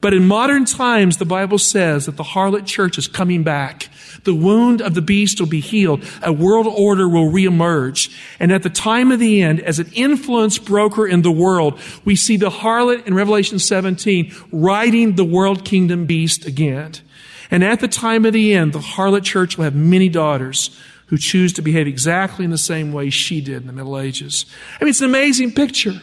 But 0.00 0.12
in 0.12 0.26
modern 0.26 0.66
times, 0.66 1.16
the 1.16 1.24
Bible 1.24 1.58
says 1.58 2.06
that 2.06 2.16
the 2.16 2.22
harlot 2.22 2.66
church 2.66 2.98
is 2.98 3.08
coming 3.08 3.42
back. 3.42 3.88
The 4.24 4.34
wound 4.34 4.82
of 4.82 4.94
the 4.94 5.02
beast 5.02 5.40
will 5.40 5.48
be 5.48 5.60
healed. 5.60 6.04
A 6.22 6.32
world 6.32 6.66
order 6.66 7.08
will 7.08 7.32
reemerge. 7.32 8.14
And 8.38 8.52
at 8.52 8.62
the 8.62 8.70
time 8.70 9.10
of 9.10 9.18
the 9.18 9.42
end, 9.42 9.60
as 9.60 9.78
an 9.78 9.90
influence 9.94 10.58
broker 10.58 11.06
in 11.06 11.22
the 11.22 11.32
world, 11.32 11.80
we 12.04 12.14
see 12.14 12.36
the 12.36 12.50
harlot 12.50 13.06
in 13.06 13.14
Revelation 13.14 13.58
17 13.58 14.32
riding 14.52 15.16
the 15.16 15.24
world 15.24 15.64
kingdom 15.64 16.04
beast 16.04 16.44
again. 16.44 16.92
And 17.50 17.64
at 17.64 17.80
the 17.80 17.88
time 17.88 18.26
of 18.26 18.32
the 18.32 18.54
end, 18.54 18.74
the 18.74 18.80
harlot 18.80 19.24
church 19.24 19.56
will 19.56 19.64
have 19.64 19.74
many 19.74 20.08
daughters 20.08 20.78
who 21.06 21.16
choose 21.16 21.52
to 21.54 21.62
behave 21.62 21.86
exactly 21.86 22.44
in 22.44 22.50
the 22.50 22.58
same 22.58 22.92
way 22.92 23.10
she 23.10 23.40
did 23.40 23.62
in 23.62 23.66
the 23.66 23.72
Middle 23.72 23.98
Ages. 23.98 24.46
I 24.80 24.84
mean, 24.84 24.90
it's 24.90 25.00
an 25.00 25.08
amazing 25.08 25.52
picture. 25.52 25.94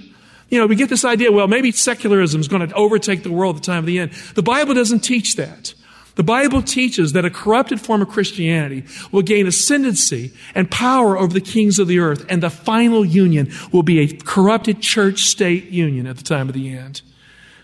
You 0.50 0.60
know, 0.60 0.68
we 0.68 0.76
get 0.76 0.90
this 0.90 1.04
idea, 1.06 1.32
well, 1.32 1.48
maybe 1.48 1.72
secularism 1.72 2.40
is 2.40 2.48
going 2.48 2.68
to 2.68 2.74
overtake 2.76 3.24
the 3.24 3.32
world 3.32 3.56
at 3.56 3.64
the 3.64 3.66
time 3.66 3.80
of 3.80 3.86
the 3.86 4.00
end. 4.00 4.12
The 4.36 4.44
Bible 4.44 4.74
doesn't 4.74 5.00
teach 5.00 5.36
that. 5.36 5.74
The 6.16 6.24
Bible 6.24 6.62
teaches 6.62 7.14
that 7.14 7.26
a 7.26 7.32
corrupted 7.32 7.82
form 7.82 8.04
of 8.04 8.10
Christianity 8.10 8.84
will 9.12 9.24
gain 9.24 9.48
ascendancy 9.48 10.32
and 10.54 10.70
power 10.70 11.18
over 11.18 11.34
the 11.34 11.42
kings 11.42 11.80
of 11.80 11.88
the 11.88 12.00
earth, 12.00 12.24
and 12.30 12.44
the 12.44 12.52
final 12.52 13.04
union 13.04 13.52
will 13.72 13.82
be 13.82 14.00
a 14.00 14.08
corrupted 14.08 14.80
church 14.80 15.22
state 15.22 15.70
union 15.70 16.06
at 16.06 16.18
the 16.18 16.24
time 16.24 16.50
of 16.50 16.54
the 16.54 16.70
end. 16.70 17.02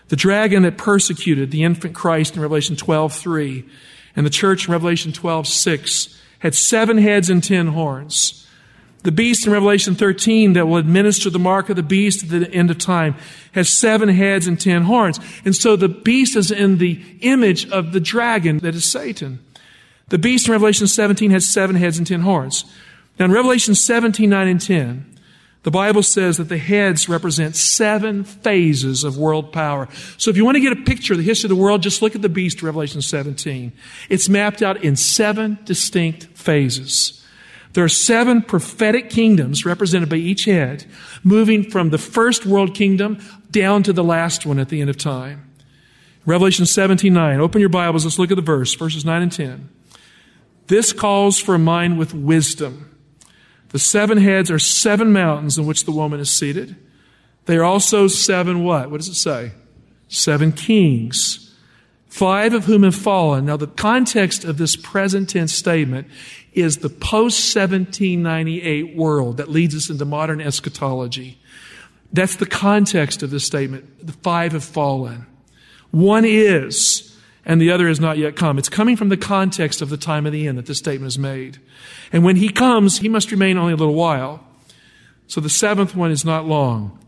The 0.08 0.16
dragon 0.16 0.64
that 0.64 0.76
persecuted 0.76 1.52
the 1.52 1.62
infant 1.62 1.94
Christ 1.94 2.34
in 2.34 2.42
Revelation 2.42 2.74
12 2.74 3.12
3 3.12 3.64
and 4.16 4.26
the 4.26 4.30
church 4.30 4.66
in 4.66 4.72
Revelation 4.72 5.12
12 5.12 5.46
6 5.46 6.19
had 6.40 6.54
seven 6.54 6.98
heads 6.98 7.30
and 7.30 7.42
ten 7.42 7.68
horns. 7.68 8.46
The 9.02 9.12
beast 9.12 9.46
in 9.46 9.52
Revelation 9.52 9.94
13 9.94 10.52
that 10.52 10.66
will 10.66 10.76
administer 10.76 11.30
the 11.30 11.38
mark 11.38 11.70
of 11.70 11.76
the 11.76 11.82
beast 11.82 12.22
at 12.22 12.28
the 12.28 12.50
end 12.52 12.70
of 12.70 12.76
time 12.76 13.14
has 13.52 13.70
seven 13.70 14.10
heads 14.10 14.46
and 14.46 14.60
ten 14.60 14.82
horns. 14.82 15.18
And 15.44 15.56
so 15.56 15.74
the 15.74 15.88
beast 15.88 16.36
is 16.36 16.50
in 16.50 16.78
the 16.78 17.02
image 17.20 17.70
of 17.70 17.92
the 17.92 18.00
dragon 18.00 18.58
that 18.58 18.74
is 18.74 18.84
Satan. 18.84 19.38
The 20.08 20.18
beast 20.18 20.48
in 20.48 20.52
Revelation 20.52 20.86
17 20.86 21.30
has 21.30 21.48
seven 21.48 21.76
heads 21.76 21.96
and 21.96 22.06
ten 22.06 22.20
horns. 22.20 22.64
Now 23.18 23.24
in 23.26 23.32
Revelation 23.32 23.74
17, 23.74 24.28
9 24.28 24.48
and 24.48 24.60
10, 24.60 25.18
the 25.62 25.70
Bible 25.70 26.02
says 26.02 26.38
that 26.38 26.48
the 26.48 26.58
heads 26.58 27.08
represent 27.08 27.54
seven 27.54 28.24
phases 28.24 29.04
of 29.04 29.18
world 29.18 29.52
power. 29.52 29.88
So 30.16 30.30
if 30.30 30.36
you 30.36 30.44
want 30.44 30.56
to 30.56 30.60
get 30.60 30.72
a 30.72 30.82
picture 30.82 31.12
of 31.12 31.18
the 31.18 31.24
history 31.24 31.48
of 31.48 31.56
the 31.56 31.62
world, 31.62 31.82
just 31.82 32.00
look 32.00 32.14
at 32.14 32.22
the 32.22 32.30
beast, 32.30 32.62
Revelation 32.62 33.02
17. 33.02 33.72
It's 34.08 34.28
mapped 34.28 34.62
out 34.62 34.82
in 34.82 34.96
seven 34.96 35.58
distinct 35.64 36.24
phases. 36.28 37.22
There 37.74 37.84
are 37.84 37.90
seven 37.90 38.42
prophetic 38.42 39.10
kingdoms 39.10 39.64
represented 39.64 40.08
by 40.08 40.16
each 40.16 40.46
head, 40.46 40.86
moving 41.22 41.70
from 41.70 41.90
the 41.90 41.98
first 41.98 42.46
world 42.46 42.74
kingdom 42.74 43.18
down 43.50 43.82
to 43.84 43.92
the 43.92 44.02
last 44.02 44.46
one 44.46 44.58
at 44.58 44.70
the 44.70 44.80
end 44.80 44.90
of 44.90 44.96
time. 44.96 45.46
Revelation 46.26 46.66
17 46.66 47.12
9. 47.12 47.40
Open 47.40 47.60
your 47.60 47.70
Bibles. 47.70 48.04
Let's 48.04 48.18
look 48.18 48.30
at 48.30 48.36
the 48.36 48.42
verse, 48.42 48.74
verses 48.74 49.04
9 49.04 49.22
and 49.22 49.32
10. 49.32 49.68
This 50.66 50.92
calls 50.92 51.38
for 51.38 51.54
a 51.54 51.58
mind 51.58 51.98
with 51.98 52.14
wisdom. 52.14 52.99
The 53.70 53.78
seven 53.78 54.18
heads 54.18 54.50
are 54.50 54.58
seven 54.58 55.12
mountains 55.12 55.56
in 55.56 55.66
which 55.66 55.84
the 55.84 55.92
woman 55.92 56.20
is 56.20 56.30
seated. 56.30 56.76
They 57.46 57.56
are 57.56 57.64
also 57.64 58.08
seven 58.08 58.64
what? 58.64 58.90
What 58.90 58.98
does 58.98 59.08
it 59.08 59.14
say? 59.14 59.52
Seven 60.08 60.52
kings. 60.52 61.54
Five 62.08 62.54
of 62.54 62.64
whom 62.64 62.82
have 62.82 62.96
fallen. 62.96 63.46
Now, 63.46 63.56
the 63.56 63.68
context 63.68 64.44
of 64.44 64.58
this 64.58 64.74
present 64.74 65.30
tense 65.30 65.52
statement 65.52 66.08
is 66.52 66.78
the 66.78 66.88
post 66.88 67.54
1798 67.54 68.96
world 68.96 69.36
that 69.36 69.48
leads 69.48 69.76
us 69.76 69.88
into 69.88 70.04
modern 70.04 70.40
eschatology. 70.40 71.40
That's 72.12 72.36
the 72.36 72.46
context 72.46 73.22
of 73.22 73.30
this 73.30 73.44
statement. 73.44 74.04
The 74.04 74.12
five 74.12 74.52
have 74.52 74.64
fallen. 74.64 75.26
One 75.92 76.24
is, 76.24 77.09
and 77.44 77.60
the 77.60 77.70
other 77.70 77.88
has 77.88 78.00
not 78.00 78.18
yet 78.18 78.36
come. 78.36 78.58
It's 78.58 78.68
coming 78.68 78.96
from 78.96 79.08
the 79.08 79.16
context 79.16 79.80
of 79.80 79.88
the 79.88 79.96
time 79.96 80.26
of 80.26 80.32
the 80.32 80.46
end 80.46 80.58
that 80.58 80.66
this 80.66 80.78
statement 80.78 81.08
is 81.08 81.18
made. 81.18 81.58
And 82.12 82.24
when 82.24 82.36
he 82.36 82.50
comes, 82.50 82.98
he 82.98 83.08
must 83.08 83.30
remain 83.30 83.56
only 83.58 83.72
a 83.72 83.76
little 83.76 83.94
while. 83.94 84.44
So 85.26 85.40
the 85.40 85.48
seventh 85.48 85.94
one 85.94 86.10
is 86.10 86.24
not 86.24 86.46
long. 86.46 86.98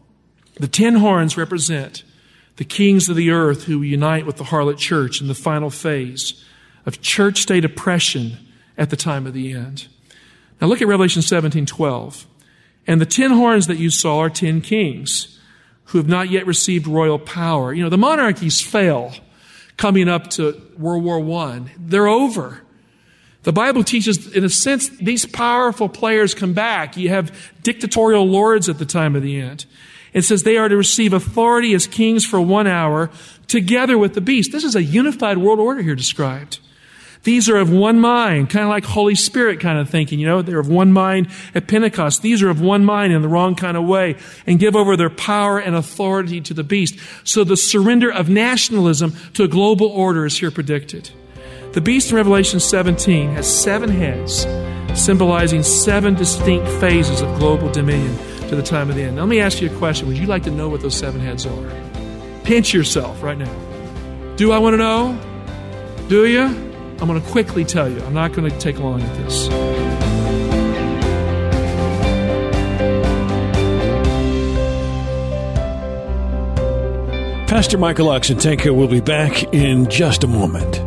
The 0.55 0.69
ten 0.69 0.97
horns 0.97 1.37
represent 1.37 2.05
the 2.57 2.65
kings 2.65 3.09
of 3.09 3.17
the 3.17 3.31
earth 3.31 3.65
who 3.65 3.83
unite 3.83 4.27
with 4.27 4.37
the 4.37 4.45
harlot 4.45 4.79
church 4.79 5.21
in 5.21 5.29
the 5.29 5.35
final 5.35 5.71
phase 5.71 6.43
of 6.87 7.01
church 7.01 7.41
state 7.41 7.65
oppression 7.65 8.37
at 8.77 8.91
the 8.91 8.97
time 8.97 9.27
of 9.27 9.33
the 9.33 9.53
end. 9.53 9.89
Now 10.61 10.67
look 10.67 10.83
at 10.83 10.89
Revelation 10.89 11.23
17 11.23 11.67
12. 11.67 12.27
And 12.87 13.01
the 13.01 13.07
ten 13.07 13.31
horns 13.33 13.67
that 13.67 13.79
you 13.79 13.91
saw 13.91 14.21
are 14.21 14.31
ten 14.31 14.61
kings 14.61 15.39
who 15.87 15.99
have 15.99 16.09
not 16.09 16.31
yet 16.31 16.47
received 16.47 16.87
royal 16.87 17.19
power. 17.19 17.73
You 17.73 17.83
know, 17.83 17.91
the 17.91 17.99
monarchies 17.99 18.61
fail 18.61 19.15
coming 19.77 20.09
up 20.09 20.31
to 20.31 20.61
World 20.79 21.05
War 21.05 21.21
I. 21.45 21.63
They're 21.79 22.07
over. 22.07 22.63
The 23.43 23.53
Bible 23.53 23.83
teaches, 23.83 24.33
in 24.33 24.45
a 24.45 24.49
sense, 24.49 24.89
these 24.89 25.27
powerful 25.27 25.89
players 25.89 26.35
come 26.35 26.53
back. 26.53 26.97
You 26.97 27.09
have 27.09 27.37
dictatorial 27.63 28.25
lords 28.25 28.69
at 28.69 28.79
the 28.79 28.87
time 28.87 29.17
of 29.17 29.23
the 29.23 29.41
end. 29.41 29.67
It 30.13 30.23
says 30.23 30.43
they 30.43 30.59
are 30.59 30.69
to 30.69 30.77
receive 30.77 31.13
authority 31.13 31.75
as 31.75 31.87
kings 31.87 32.25
for 32.25 32.41
one 32.41 32.67
hour 32.67 33.11
together 33.49 33.99
with 33.99 34.15
the 34.15 34.21
beast. 34.21 34.53
This 34.53 34.65
is 34.65 34.77
a 34.77 34.83
unified 34.83 35.39
world 35.39 35.59
order 35.59 35.83
here 35.83 35.95
described. 35.95 36.61
These 37.25 37.49
are 37.49 37.57
of 37.57 37.71
one 37.71 38.01
mind, 38.01 38.51
kind 38.51 38.65
of 38.65 38.69
like 38.69 38.85
Holy 38.85 39.15
Spirit 39.15 39.61
kind 39.61 39.79
of 39.79 39.89
thinking, 39.89 40.19
you 40.19 40.27
know, 40.27 40.43
they're 40.43 40.59
of 40.59 40.69
one 40.69 40.93
mind 40.93 41.29
at 41.55 41.69
Pentecost. 41.69 42.21
These 42.21 42.43
are 42.43 42.51
of 42.51 42.61
one 42.61 42.85
mind 42.85 43.13
in 43.13 43.23
the 43.23 43.29
wrong 43.29 43.55
kind 43.55 43.77
of 43.77 43.85
way 43.85 44.17
and 44.45 44.59
give 44.59 44.75
over 44.75 44.97
their 44.97 45.11
power 45.11 45.59
and 45.59 45.77
authority 45.77 46.41
to 46.41 46.55
the 46.55 46.65
beast. 46.65 46.97
So 47.23 47.45
the 47.45 47.57
surrender 47.57 48.13
of 48.13 48.29
nationalism 48.29 49.13
to 49.35 49.45
a 49.45 49.49
global 49.49 49.87
order 49.87 50.27
is 50.27 50.39
here 50.39 50.51
predicted. 50.51 51.11
The 51.75 51.81
beast 51.81 52.11
in 52.11 52.17
Revelation 52.17 52.59
17 52.59 53.31
has 53.31 53.63
seven 53.63 53.89
heads, 53.89 54.47
symbolizing 55.01 55.63
seven 55.63 56.15
distinct 56.15 56.69
phases 56.81 57.21
of 57.21 57.39
global 57.39 57.71
dominion 57.71 58.17
to 58.49 58.57
the 58.57 58.63
time 58.63 58.91
of 58.91 58.97
the 58.97 59.03
end. 59.03 59.17
Now, 59.17 59.23
let 59.23 59.29
me 59.29 59.41
ask 59.41 59.63
you 59.63 59.71
a 59.71 59.79
question. 59.79 60.09
Would 60.09 60.19
you 60.19 60.27
like 60.27 60.43
to 60.43 60.51
know 60.51 60.69
what 60.69 60.81
those 60.81 60.97
seven 60.97 61.21
heads 61.21 61.47
are? 61.47 61.73
Pinch 62.43 62.75
yourself 62.75 63.23
right 63.23 63.39
now. 63.39 63.55
Do 64.37 64.51
I 64.51 64.59
want 64.59 64.75
to 64.75 64.79
know? 64.79 65.19
Do 66.09 66.27
you? 66.27 66.72
I'm 67.03 67.09
going 67.09 67.21
to 67.21 67.31
quickly 67.33 67.65
tell 67.65 67.91
you. 67.91 68.01
I'm 68.05 68.15
not 68.15 68.33
going 68.33 68.49
to 68.49 68.57
take 68.61 68.79
long 68.79 69.03
at 69.03 69.17
this. 69.17 69.49
Pastor 77.51 77.77
Michael 77.77 78.07
Oxentenko 78.07 78.73
will 78.73 78.87
be 78.87 79.01
back 79.01 79.43
in 79.53 79.91
just 79.91 80.23
a 80.23 80.29
moment. 80.29 80.81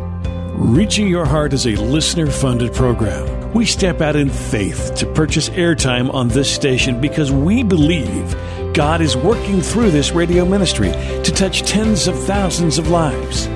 Reaching 0.54 1.06
Your 1.06 1.26
Heart 1.26 1.52
is 1.52 1.66
a 1.66 1.76
listener 1.76 2.28
funded 2.28 2.72
program. 2.72 3.52
We 3.52 3.66
step 3.66 4.00
out 4.00 4.16
in 4.16 4.30
faith 4.30 4.94
to 4.94 5.06
purchase 5.12 5.50
airtime 5.50 6.10
on 6.14 6.28
this 6.28 6.50
station 6.50 6.98
because 6.98 7.30
we 7.30 7.62
believe 7.62 8.34
God 8.72 9.02
is 9.02 9.18
working 9.18 9.60
through 9.60 9.90
this 9.90 10.12
radio 10.12 10.46
ministry 10.46 10.92
to 10.92 11.30
touch 11.30 11.60
tens 11.60 12.08
of 12.08 12.18
thousands 12.20 12.78
of 12.78 12.88
lives. 12.88 13.48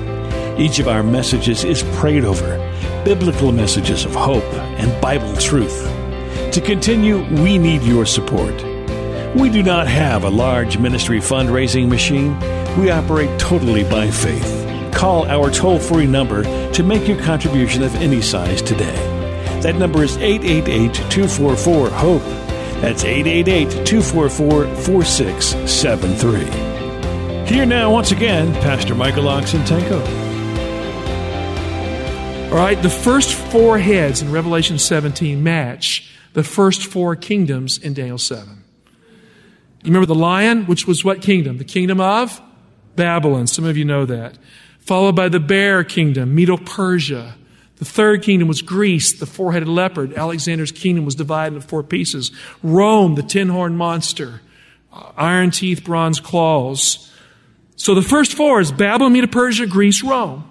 Each 0.61 0.77
of 0.77 0.87
our 0.87 1.01
messages 1.01 1.63
is 1.63 1.81
prayed 1.95 2.23
over, 2.23 2.59
biblical 3.03 3.51
messages 3.51 4.05
of 4.05 4.13
hope 4.13 4.43
and 4.77 5.01
Bible 5.01 5.35
truth. 5.37 5.87
To 6.53 6.61
continue, 6.61 7.23
we 7.41 7.57
need 7.57 7.81
your 7.81 8.05
support. 8.05 8.53
We 9.35 9.49
do 9.49 9.63
not 9.63 9.87
have 9.87 10.23
a 10.23 10.29
large 10.29 10.77
ministry 10.77 11.17
fundraising 11.17 11.89
machine. 11.89 12.39
We 12.79 12.91
operate 12.91 13.39
totally 13.39 13.83
by 13.85 14.11
faith. 14.11 14.93
Call 14.93 15.25
our 15.25 15.49
toll 15.49 15.79
free 15.79 16.05
number 16.05 16.43
to 16.73 16.83
make 16.83 17.07
your 17.07 17.19
contribution 17.23 17.81
of 17.81 17.95
any 17.95 18.21
size 18.21 18.61
today. 18.61 18.93
That 19.63 19.77
number 19.77 20.03
is 20.03 20.15
888 20.17 20.93
244 21.09 21.89
HOPE. 21.89 22.21
That's 22.81 23.03
888 23.03 23.87
244 23.87 24.75
4673. 24.75 27.47
Here 27.47 27.65
now, 27.65 27.91
once 27.91 28.11
again, 28.11 28.53
Pastor 28.61 28.93
Michael 28.93 29.23
Oxentenko. 29.23 30.20
All 32.51 32.57
right, 32.57 32.81
the 32.81 32.89
first 32.89 33.33
four 33.33 33.79
heads 33.79 34.21
in 34.21 34.29
Revelation 34.29 34.77
17 34.77 35.41
match 35.41 36.11
the 36.33 36.43
first 36.43 36.85
four 36.85 37.15
kingdoms 37.15 37.77
in 37.77 37.93
Daniel 37.93 38.17
7. 38.17 38.45
You 38.89 38.97
remember 39.85 40.05
the 40.05 40.15
lion, 40.15 40.65
which 40.65 40.85
was 40.85 41.05
what 41.05 41.21
kingdom? 41.21 41.59
The 41.59 41.63
kingdom 41.63 42.01
of 42.01 42.41
Babylon. 42.97 43.47
Some 43.47 43.63
of 43.63 43.77
you 43.77 43.85
know 43.85 44.05
that. 44.05 44.37
Followed 44.79 45.15
by 45.15 45.29
the 45.29 45.39
bear 45.39 45.85
kingdom, 45.85 46.35
Medo 46.35 46.57
Persia. 46.57 47.35
The 47.77 47.85
third 47.85 48.21
kingdom 48.21 48.49
was 48.49 48.61
Greece, 48.61 49.17
the 49.17 49.25
four 49.25 49.53
headed 49.53 49.69
leopard. 49.69 50.13
Alexander's 50.15 50.73
kingdom 50.73 51.05
was 51.05 51.15
divided 51.15 51.55
into 51.55 51.65
four 51.65 51.83
pieces. 51.83 52.33
Rome, 52.61 53.15
the 53.15 53.23
ten 53.23 53.47
horned 53.47 53.77
monster. 53.77 54.41
Uh, 54.91 55.13
iron 55.15 55.51
teeth, 55.51 55.85
bronze 55.85 56.19
claws. 56.19 57.09
So 57.77 57.95
the 57.95 58.01
first 58.01 58.33
four 58.33 58.59
is 58.59 58.73
Babylon, 58.73 59.13
Medo 59.13 59.27
Persia, 59.27 59.67
Greece, 59.67 60.03
Rome. 60.03 60.50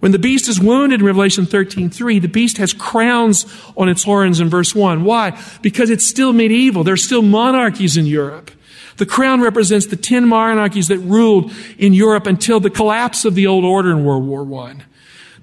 When 0.00 0.12
the 0.12 0.18
beast 0.18 0.48
is 0.48 0.60
wounded 0.60 1.00
in 1.00 1.06
Revelation 1.06 1.46
13:3, 1.46 2.18
the 2.18 2.28
beast 2.28 2.58
has 2.58 2.72
crowns 2.72 3.46
on 3.76 3.88
its 3.88 4.04
horns 4.04 4.40
in 4.40 4.48
verse 4.48 4.74
1. 4.74 5.04
Why? 5.04 5.38
Because 5.62 5.90
it's 5.90 6.06
still 6.06 6.32
medieval. 6.32 6.84
There's 6.84 7.02
still 7.02 7.22
monarchies 7.22 7.96
in 7.96 8.06
Europe. 8.06 8.50
The 8.98 9.06
crown 9.06 9.40
represents 9.40 9.86
the 9.86 9.96
10 9.96 10.26
monarchies 10.26 10.88
that 10.88 10.98
ruled 10.98 11.52
in 11.78 11.92
Europe 11.92 12.26
until 12.26 12.60
the 12.60 12.70
collapse 12.70 13.24
of 13.24 13.34
the 13.34 13.46
old 13.46 13.64
order 13.64 13.90
in 13.90 14.04
World 14.04 14.26
War 14.26 14.68
I. 14.68 14.76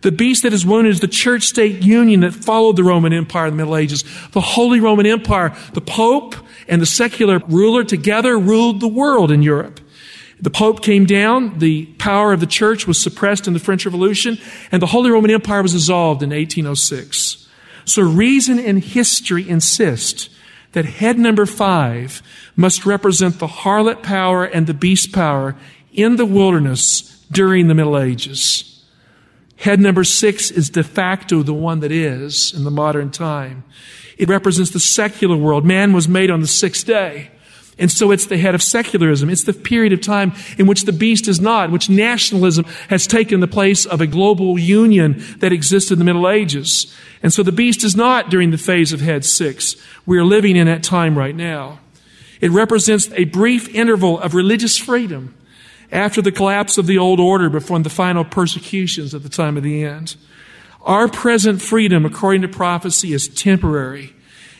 The 0.02 0.12
beast 0.12 0.44
that 0.44 0.54
is 0.54 0.66
wounded 0.66 0.94
is 0.94 1.00
the 1.00 1.08
church 1.08 1.44
state 1.44 1.82
union 1.82 2.22
that 2.22 2.34
followed 2.34 2.76
the 2.76 2.84
Roman 2.84 3.14
Empire 3.14 3.48
in 3.48 3.54
the 3.54 3.58
Middle 3.58 3.78
Ages. 3.78 4.04
The 4.32 4.42
Holy 4.42 4.80
Roman 4.80 5.06
Empire, 5.06 5.56
the 5.74 5.82
Pope 5.82 6.36
and 6.68 6.82
the 6.82 6.86
secular 6.86 7.42
ruler 7.48 7.84
together 7.84 8.38
ruled 8.38 8.82
the 8.82 8.88
world 8.88 9.32
in 9.32 9.42
Europe. 9.42 9.80
The 10.44 10.50
Pope 10.50 10.84
came 10.84 11.06
down, 11.06 11.60
the 11.60 11.86
power 11.98 12.34
of 12.34 12.42
the 12.42 12.46
church 12.46 12.86
was 12.86 13.02
suppressed 13.02 13.48
in 13.48 13.54
the 13.54 13.62
French 13.62 13.86
Revolution, 13.86 14.38
and 14.74 14.82
the 14.82 14.88
Holy 14.88 15.10
Roman 15.10 15.32
Empire 15.32 15.62
was 15.62 15.72
dissolved 15.72 16.22
in 16.22 16.32
1806. 16.32 17.48
So 17.86 18.02
reason 18.02 18.60
and 18.60 18.84
history 18.84 19.48
insist 19.48 20.30
that 20.74 20.84
head 20.84 21.18
number 21.18 21.46
five 21.46 22.22
must 22.58 22.86
represent 22.86 23.40
the 23.40 23.48
harlot 23.48 24.04
power 24.04 24.44
and 24.44 24.68
the 24.68 24.74
beast 24.74 25.14
power 25.14 25.56
in 25.94 26.18
the 26.18 26.26
wilderness 26.26 27.26
during 27.32 27.68
the 27.70 27.74
Middle 27.74 27.98
Ages. 27.98 28.84
Head 29.56 29.80
number 29.80 30.04
six 30.04 30.52
is 30.52 30.70
de 30.70 30.84
facto 30.84 31.42
the 31.42 31.54
one 31.54 31.80
that 31.80 31.92
is 31.92 32.54
in 32.54 32.66
the 32.66 32.72
modern 32.72 33.12
time. 33.12 33.64
It 34.18 34.28
represents 34.28 34.72
the 34.72 34.82
secular 34.82 35.38
world. 35.38 35.64
Man 35.64 35.94
was 35.94 36.10
made 36.10 36.30
on 36.30 36.42
the 36.42 36.48
sixth 36.48 36.86
day. 36.86 37.32
And 37.80 37.92
so 37.92 38.12
it's 38.12 38.28
the 38.28 38.38
head 38.38 38.54
of 38.54 38.62
secularism. 38.62 39.30
It's 39.30 39.46
the 39.46 39.54
period 39.54 39.94
of 39.94 40.02
time 40.02 40.34
in 40.58 40.68
which 40.68 40.84
the 40.84 40.92
beast 40.92 41.28
is 41.28 41.42
not, 41.42 41.66
in 41.66 41.72
which 41.72 41.90
nationalism 41.90 42.66
has 42.90 43.08
taken 43.08 43.40
the 43.40 43.48
place 43.48 43.86
of 43.86 44.00
a 44.00 44.08
global 44.08 44.60
union 44.60 45.24
that 45.38 45.52
existed 45.52 45.94
in 45.94 46.00
the 46.00 46.06
Middle 46.06 46.30
Ages. 46.30 46.96
And 47.24 47.34
so 47.34 47.42
the 47.42 47.52
beast 47.52 47.84
is 47.84 47.96
not 47.96 48.30
during 48.30 48.52
the 48.52 48.58
phase 48.58 48.94
of 48.94 49.02
head 49.02 49.26
six. 49.26 49.76
We 50.06 50.18
are 50.20 50.26
living 50.26 50.56
in 50.56 50.68
that 50.68 50.84
time 50.84 51.18
right 51.18 51.36
now. 51.36 51.80
It 52.42 52.52
represents 52.52 53.10
a 53.14 53.24
brief 53.24 53.74
interval 53.74 54.20
of 54.20 54.36
religious 54.36 54.78
freedom 54.78 55.34
after 55.92 56.22
the 56.22 56.32
collapse 56.32 56.78
of 56.78 56.88
the 56.88 56.98
old 56.98 57.20
order 57.20 57.50
before 57.50 57.80
the 57.80 57.90
final 57.90 58.26
persecutions 58.26 59.14
at 59.14 59.24
the 59.24 59.30
time 59.30 59.58
of 59.58 59.64
the 59.64 59.84
end. 59.84 60.16
Our 60.82 61.08
present 61.08 61.62
freedom, 61.62 62.06
according 62.06 62.42
to 62.42 62.50
prophecy, 62.50 63.14
is 63.14 63.30
temporary 63.30 64.14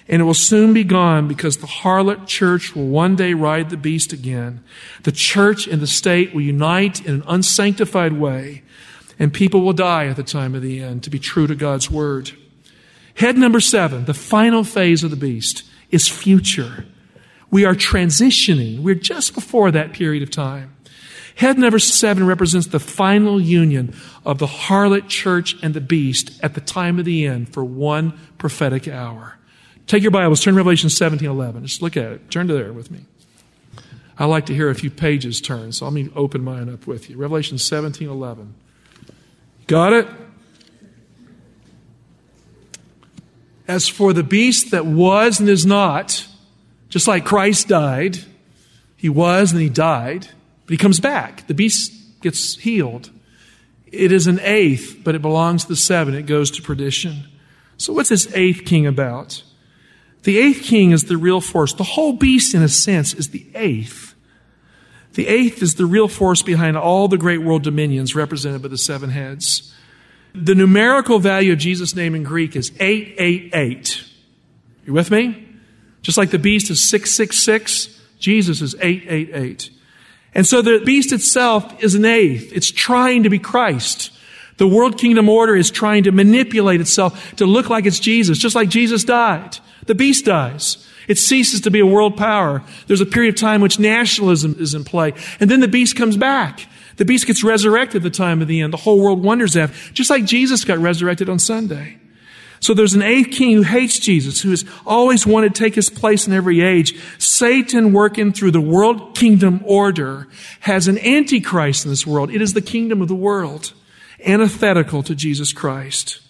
and 0.08 0.22
it 0.22 0.26
will 0.26 0.34
soon 0.34 0.74
be 0.74 0.84
gone 0.84 1.28
because 1.28 1.58
the 1.58 1.68
harlot 1.68 2.28
church 2.28 2.76
will 2.76 2.88
one 2.88 3.16
day 3.16 3.34
ride 3.34 3.70
the 3.70 3.78
beast 3.78 4.12
again. 4.12 4.64
The 5.04 5.12
church 5.12 5.68
and 5.68 5.82
the 5.82 5.88
state 5.88 6.34
will 6.34 6.42
unite 6.42 7.06
in 7.06 7.16
an 7.16 7.24
unsanctified 7.28 8.14
way, 8.14 8.64
and 9.18 9.34
people 9.34 9.62
will 9.62 9.74
die 9.74 10.08
at 10.08 10.16
the 10.16 10.24
time 10.24 10.56
of 10.56 10.62
the 10.62 10.82
end 10.82 11.04
to 11.04 11.10
be 11.10 11.20
true 11.20 11.48
to 11.48 11.56
God's 11.56 11.90
word. 11.90 12.32
Head 13.16 13.38
number 13.38 13.60
seven, 13.60 14.06
the 14.06 14.14
final 14.14 14.64
phase 14.64 15.04
of 15.04 15.12
the 15.12 15.16
beast, 15.16 15.64
is 15.92 16.08
future. 16.08 16.86
We 17.52 17.66
are 17.66 17.76
transitioning. 17.76 18.80
We're 18.80 18.96
just 18.96 19.36
before 19.36 19.70
that 19.72 19.94
period 19.94 20.24
of 20.24 20.32
time. 20.32 20.76
Head 21.36 21.58
number 21.58 21.80
seven 21.80 22.26
represents 22.26 22.68
the 22.68 22.80
final 22.80 23.40
union 23.40 23.96
of 24.26 24.40
the 24.40 24.48
harlot 24.48 25.08
church 25.08 25.56
and 25.64 25.74
the 25.74 25.82
beast 25.82 26.40
at 26.44 26.54
the 26.54 26.62
time 26.62 27.00
of 27.00 27.06
the 27.06 27.26
end 27.26 27.54
for 27.54 27.64
one 27.64 28.20
prophetic 28.38 28.88
hour. 28.88 29.38
Take 29.88 30.02
your 30.02 30.12
Bibles, 30.12 30.42
turn 30.42 30.54
to 30.54 30.58
Revelation 30.58 30.90
17 30.90 31.30
11. 31.30 31.66
Just 31.66 31.82
look 31.82 31.98
at 31.98 32.12
it. 32.12 32.32
Turn 32.32 32.48
to 32.48 32.54
there 32.54 32.74
with 32.74 32.90
me. 32.90 33.06
I 34.18 34.26
like 34.26 34.46
to 34.46 34.54
hear 34.54 34.70
a 34.70 34.76
few 34.76 34.90
pages 34.90 35.42
turn, 35.42 35.72
so 35.72 35.86
let 35.86 35.94
me 35.94 36.10
open 36.16 36.44
mine 36.44 36.70
up 36.70 36.88
with 36.88 37.10
you. 37.10 37.18
Revelation 37.18 37.58
17 37.58 38.08
11. 38.08 38.54
Got 39.68 39.94
it? 39.94 40.08
As 43.68 43.88
for 43.88 44.14
the 44.14 44.24
beast 44.24 44.72
that 44.72 44.86
was 44.86 45.40
and 45.40 45.50
is 45.50 45.66
not, 45.66 46.28
just 46.90 47.08
like 47.08 47.26
Christ 47.26 47.70
died, 47.70 48.20
he 48.96 49.10
was 49.10 49.52
and 49.52 49.62
he 49.62 49.70
died, 49.70 50.28
but 50.66 50.72
he 50.72 50.78
comes 50.78 51.00
back. 51.00 51.48
The 51.48 51.54
beast 51.54 52.22
gets 52.22 52.56
healed. 52.58 53.10
It 53.88 54.12
is 54.12 54.28
an 54.28 54.40
eighth, 54.42 55.02
but 55.04 55.16
it 55.16 55.22
belongs 55.22 55.64
to 55.64 55.70
the 55.70 55.76
seven. 55.76 56.14
It 56.14 56.26
goes 56.26 56.52
to 56.52 56.62
perdition. 56.62 57.26
So, 57.78 57.94
what's 57.94 58.10
this 58.10 58.34
eighth 58.34 58.66
king 58.66 58.86
about? 58.86 59.44
The 60.24 60.38
eighth 60.38 60.64
king 60.64 60.92
is 60.92 61.06
the 61.06 61.18
real 61.18 61.42
force. 61.42 61.74
The 61.74 61.84
whole 61.84 62.14
beast, 62.14 62.54
in 62.54 62.62
a 62.62 62.70
sense, 62.70 63.14
is 63.14 63.30
the 63.30 63.46
eighth. 63.56 64.16
The 65.14 65.28
eighth 65.28 65.62
is 65.62 65.76
the 65.76 65.86
real 65.86 66.08
force 66.08 66.42
behind 66.42 66.78
all 66.78 67.08
the 67.08 67.18
great 67.18 67.42
world 67.42 67.64
dominions 67.64 68.16
represented 68.16 68.62
by 68.62 68.70
the 68.70 68.78
seven 68.78 69.12
heads. 69.12 69.74
The 70.34 70.56
numerical 70.56 71.20
value 71.20 71.54
of 71.54 71.60
Jesus' 71.60 71.96
name 71.96 72.16
in 72.16 72.24
Greek 72.24 72.56
is 72.56 72.72
888. 72.80 74.04
You 74.86 74.94
with 74.94 75.12
me? 75.12 75.48
Just 76.02 76.18
like 76.18 76.32
the 76.32 76.40
beast 76.40 76.70
is 76.72 76.82
666, 76.90 78.02
Jesus 78.18 78.62
is 78.62 78.76
888. 78.76 79.70
And 80.34 80.48
so 80.48 80.62
the 80.62 80.82
beast 80.84 81.12
itself 81.12 81.84
is 81.84 81.94
an 81.94 82.06
eighth. 82.06 82.52
It's 82.54 82.72
trying 82.72 83.24
to 83.24 83.30
be 83.30 83.40
Christ. 83.40 84.12
The 84.58 84.68
world 84.68 84.98
kingdom 84.98 85.30
order 85.30 85.56
is 85.56 85.70
trying 85.70 86.04
to 86.04 86.12
manipulate 86.12 86.82
itself 86.82 87.36
to 87.36 87.46
look 87.46 87.70
like 87.70 87.86
it's 87.86 88.00
Jesus, 88.00 88.38
just 88.38 88.56
like 88.56 88.70
Jesus 88.70 89.04
died. 89.04 89.60
The 89.86 89.96
beast 89.96 90.26
dies. 90.26 90.88
It 91.08 91.18
ceases 91.18 91.62
to 91.62 91.72
be 91.72 91.80
a 91.80 91.86
world 91.86 92.18
power. 92.18 92.64
There's 92.88 93.02
a 93.02 93.06
period 93.06 93.36
of 93.36 93.40
time 93.40 93.62
which 93.62 93.80
nationalism 93.80 94.56
is 94.60 94.74
in 94.74 94.84
play. 94.84 95.14
And 95.40 95.50
then 95.50 95.60
the 95.60 95.68
beast 95.68 95.96
comes 95.96 96.18
back. 96.18 96.68
The 96.96 97.06
beast 97.06 97.28
gets 97.28 97.44
resurrected 97.44 97.98
at 97.98 98.04
the 98.04 98.18
time 98.18 98.42
of 98.42 98.48
the 98.48 98.62
end. 98.62 98.72
The 98.72 98.78
whole 98.78 99.02
world 99.02 99.24
wonders 99.24 99.58
at, 99.58 99.72
just 99.94 100.10
like 100.10 100.26
Jesus 100.26 100.64
got 100.64 100.78
resurrected 100.78 101.30
on 101.30 101.40
Sunday. 101.40 101.98
So 102.60 102.74
there's 102.74 102.94
an 102.94 103.02
eighth 103.02 103.32
king 103.32 103.58
who 103.58 103.64
hates 103.64 104.00
Jesus, 104.00 104.42
who 104.42 104.52
has 104.52 104.64
always 104.86 105.28
wanted 105.28 105.54
to 105.54 105.62
take 105.62 105.76
his 105.76 105.90
place 105.90 106.28
in 106.28 106.34
every 106.34 106.62
age. 106.62 106.98
Satan 107.18 107.92
working 107.92 108.32
through 108.32 108.52
the 108.52 108.62
world 108.62 109.16
kingdom 109.16 109.62
order 109.66 110.28
has 110.62 110.88
an 110.88 110.98
antichrist 111.00 111.84
in 111.84 111.92
this 111.92 112.08
world. 112.08 112.32
It 112.32 112.42
is 112.42 112.54
the 112.54 112.62
kingdom 112.62 113.02
of 113.02 113.10
the 113.10 113.16
world, 113.16 113.74
antithetical 114.24 115.04
to 115.04 115.14
Jesus 115.14 115.52
Christ. 115.52 116.22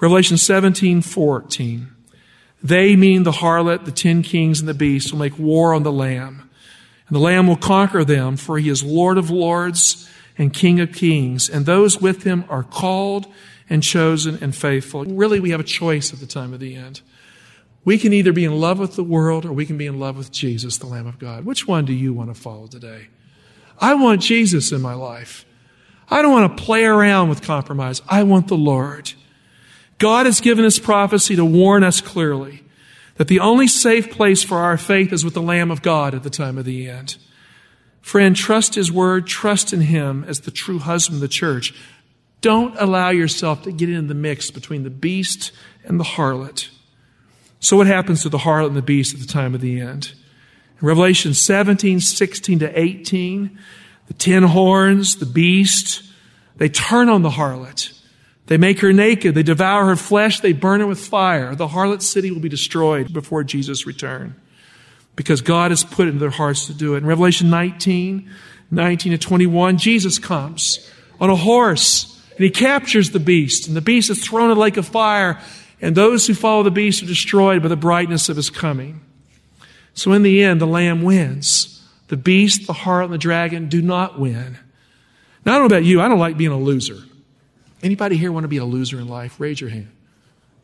Revelation 0.00 0.36
17, 0.36 1.00
14. 1.00 1.94
They, 2.62 2.96
mean 2.96 3.22
the 3.22 3.32
harlot, 3.32 3.84
the 3.84 3.92
ten 3.92 4.22
kings, 4.22 4.60
and 4.60 4.68
the 4.68 4.74
beast, 4.74 5.12
will 5.12 5.20
make 5.20 5.38
war 5.38 5.74
on 5.74 5.82
the 5.84 5.92
Lamb. 5.92 6.50
And 7.06 7.16
the 7.16 7.20
Lamb 7.20 7.46
will 7.46 7.56
conquer 7.56 8.04
them, 8.04 8.36
for 8.36 8.58
he 8.58 8.68
is 8.68 8.82
Lord 8.82 9.16
of 9.16 9.30
lords 9.30 10.10
and 10.36 10.52
King 10.52 10.80
of 10.80 10.92
kings. 10.92 11.48
And 11.48 11.66
those 11.66 12.00
with 12.00 12.24
him 12.24 12.44
are 12.48 12.62
called 12.62 13.26
and 13.70 13.82
chosen 13.82 14.38
and 14.42 14.54
faithful. 14.54 15.04
Really, 15.04 15.40
we 15.40 15.50
have 15.50 15.60
a 15.60 15.64
choice 15.64 16.12
at 16.12 16.20
the 16.20 16.26
time 16.26 16.52
of 16.52 16.60
the 16.60 16.74
end. 16.74 17.00
We 17.84 17.96
can 17.96 18.12
either 18.12 18.32
be 18.32 18.44
in 18.44 18.60
love 18.60 18.78
with 18.78 18.96
the 18.96 19.04
world 19.04 19.46
or 19.46 19.52
we 19.52 19.64
can 19.64 19.78
be 19.78 19.86
in 19.86 19.98
love 19.98 20.16
with 20.16 20.30
Jesus, 20.30 20.76
the 20.76 20.86
Lamb 20.86 21.06
of 21.06 21.18
God. 21.18 21.44
Which 21.44 21.66
one 21.66 21.84
do 21.84 21.92
you 21.92 22.12
want 22.12 22.34
to 22.34 22.40
follow 22.40 22.66
today? 22.66 23.08
I 23.78 23.94
want 23.94 24.20
Jesus 24.20 24.72
in 24.72 24.82
my 24.82 24.94
life. 24.94 25.46
I 26.10 26.22
don't 26.22 26.32
want 26.32 26.56
to 26.56 26.62
play 26.62 26.84
around 26.84 27.28
with 27.28 27.42
compromise. 27.42 28.02
I 28.08 28.24
want 28.24 28.48
the 28.48 28.56
Lord. 28.56 29.12
God 29.98 30.26
has 30.26 30.40
given 30.40 30.64
us 30.64 30.78
prophecy 30.78 31.36
to 31.36 31.44
warn 31.44 31.82
us 31.82 32.00
clearly 32.00 32.62
that 33.16 33.28
the 33.28 33.40
only 33.40 33.66
safe 33.66 34.10
place 34.10 34.44
for 34.44 34.58
our 34.58 34.78
faith 34.78 35.12
is 35.12 35.24
with 35.24 35.34
the 35.34 35.42
Lamb 35.42 35.70
of 35.70 35.82
God 35.82 36.14
at 36.14 36.22
the 36.22 36.30
time 36.30 36.56
of 36.56 36.64
the 36.64 36.88
end. 36.88 37.16
Friend, 38.00 38.34
trust 38.34 38.76
His 38.76 38.92
word, 38.92 39.26
trust 39.26 39.72
in 39.72 39.82
Him 39.82 40.24
as 40.26 40.40
the 40.40 40.52
true 40.52 40.78
husband 40.78 41.16
of 41.16 41.20
the 41.20 41.28
church. 41.28 41.74
Don't 42.40 42.76
allow 42.78 43.10
yourself 43.10 43.64
to 43.64 43.72
get 43.72 43.90
in 43.90 44.06
the 44.06 44.14
mix 44.14 44.50
between 44.52 44.84
the 44.84 44.90
beast 44.90 45.50
and 45.84 45.98
the 45.98 46.04
harlot. 46.04 46.68
So 47.58 47.76
what 47.76 47.88
happens 47.88 48.22
to 48.22 48.28
the 48.28 48.38
harlot 48.38 48.68
and 48.68 48.76
the 48.76 48.82
beast 48.82 49.14
at 49.14 49.20
the 49.20 49.26
time 49.26 49.54
of 49.54 49.60
the 49.60 49.80
end? 49.80 50.12
In 50.80 50.86
Revelation 50.86 51.34
17, 51.34 51.98
16 51.98 52.60
to 52.60 52.78
18, 52.78 53.58
the 54.06 54.14
ten 54.14 54.44
horns, 54.44 55.16
the 55.16 55.26
beast, 55.26 56.04
they 56.56 56.68
turn 56.68 57.08
on 57.08 57.22
the 57.22 57.30
harlot. 57.30 57.97
They 58.48 58.56
make 58.56 58.80
her 58.80 58.92
naked. 58.92 59.34
They 59.34 59.42
devour 59.42 59.86
her 59.86 59.96
flesh. 59.96 60.40
They 60.40 60.54
burn 60.54 60.80
her 60.80 60.86
with 60.86 60.98
fire. 60.98 61.54
The 61.54 61.68
harlot 61.68 62.02
city 62.02 62.30
will 62.30 62.40
be 62.40 62.48
destroyed 62.48 63.12
before 63.12 63.44
Jesus' 63.44 63.86
return 63.86 64.34
because 65.16 65.42
God 65.42 65.70
has 65.70 65.84
put 65.84 66.08
it 66.08 66.12
in 66.12 66.18
their 66.18 66.30
hearts 66.30 66.66
to 66.66 66.74
do 66.74 66.94
it. 66.94 66.98
In 66.98 67.06
Revelation 67.06 67.50
19, 67.50 68.30
19 68.70 69.12
to 69.12 69.18
21, 69.18 69.76
Jesus 69.76 70.18
comes 70.18 70.90
on 71.20 71.28
a 71.28 71.36
horse 71.36 72.22
and 72.30 72.44
he 72.44 72.50
captures 72.50 73.10
the 73.10 73.20
beast, 73.20 73.66
and 73.66 73.76
the 73.76 73.80
beast 73.80 74.10
is 74.10 74.24
thrown 74.24 74.52
in 74.52 74.56
a 74.56 74.60
lake 74.60 74.76
of 74.76 74.86
fire, 74.86 75.40
and 75.80 75.96
those 75.96 76.26
who 76.26 76.34
follow 76.34 76.62
the 76.62 76.70
beast 76.70 77.02
are 77.02 77.06
destroyed 77.06 77.62
by 77.62 77.68
the 77.68 77.76
brightness 77.76 78.28
of 78.28 78.36
his 78.36 78.48
coming. 78.48 79.00
So 79.92 80.12
in 80.12 80.22
the 80.22 80.44
end, 80.44 80.60
the 80.60 80.66
lamb 80.66 81.02
wins. 81.02 81.84
The 82.06 82.16
beast, 82.16 82.68
the 82.68 82.72
harlot, 82.72 83.06
and 83.06 83.12
the 83.12 83.18
dragon 83.18 83.68
do 83.68 83.82
not 83.82 84.20
win. 84.20 84.56
Now, 85.44 85.56
I 85.56 85.58
don't 85.58 85.68
know 85.68 85.76
about 85.76 85.84
you, 85.84 86.00
I 86.00 86.06
don't 86.06 86.20
like 86.20 86.36
being 86.36 86.52
a 86.52 86.56
loser. 86.56 87.02
Anybody 87.82 88.16
here 88.16 88.32
want 88.32 88.44
to 88.44 88.48
be 88.48 88.56
a 88.56 88.64
loser 88.64 88.98
in 88.98 89.08
life? 89.08 89.38
Raise 89.38 89.60
your 89.60 89.70
hand. 89.70 89.90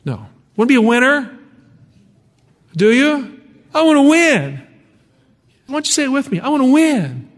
No. 0.04 0.26
Want 0.56 0.68
to 0.68 0.72
be 0.72 0.74
a 0.74 0.80
winner? 0.80 1.38
Do 2.76 2.92
you? 2.92 3.40
I 3.74 3.82
want 3.82 3.98
to 3.98 4.08
win. 4.08 4.66
Why 5.66 5.72
don't 5.72 5.86
you 5.86 5.92
say 5.92 6.04
it 6.04 6.08
with 6.08 6.30
me? 6.30 6.40
I 6.40 6.48
want 6.48 6.62
to 6.62 6.72
win. 6.72 7.30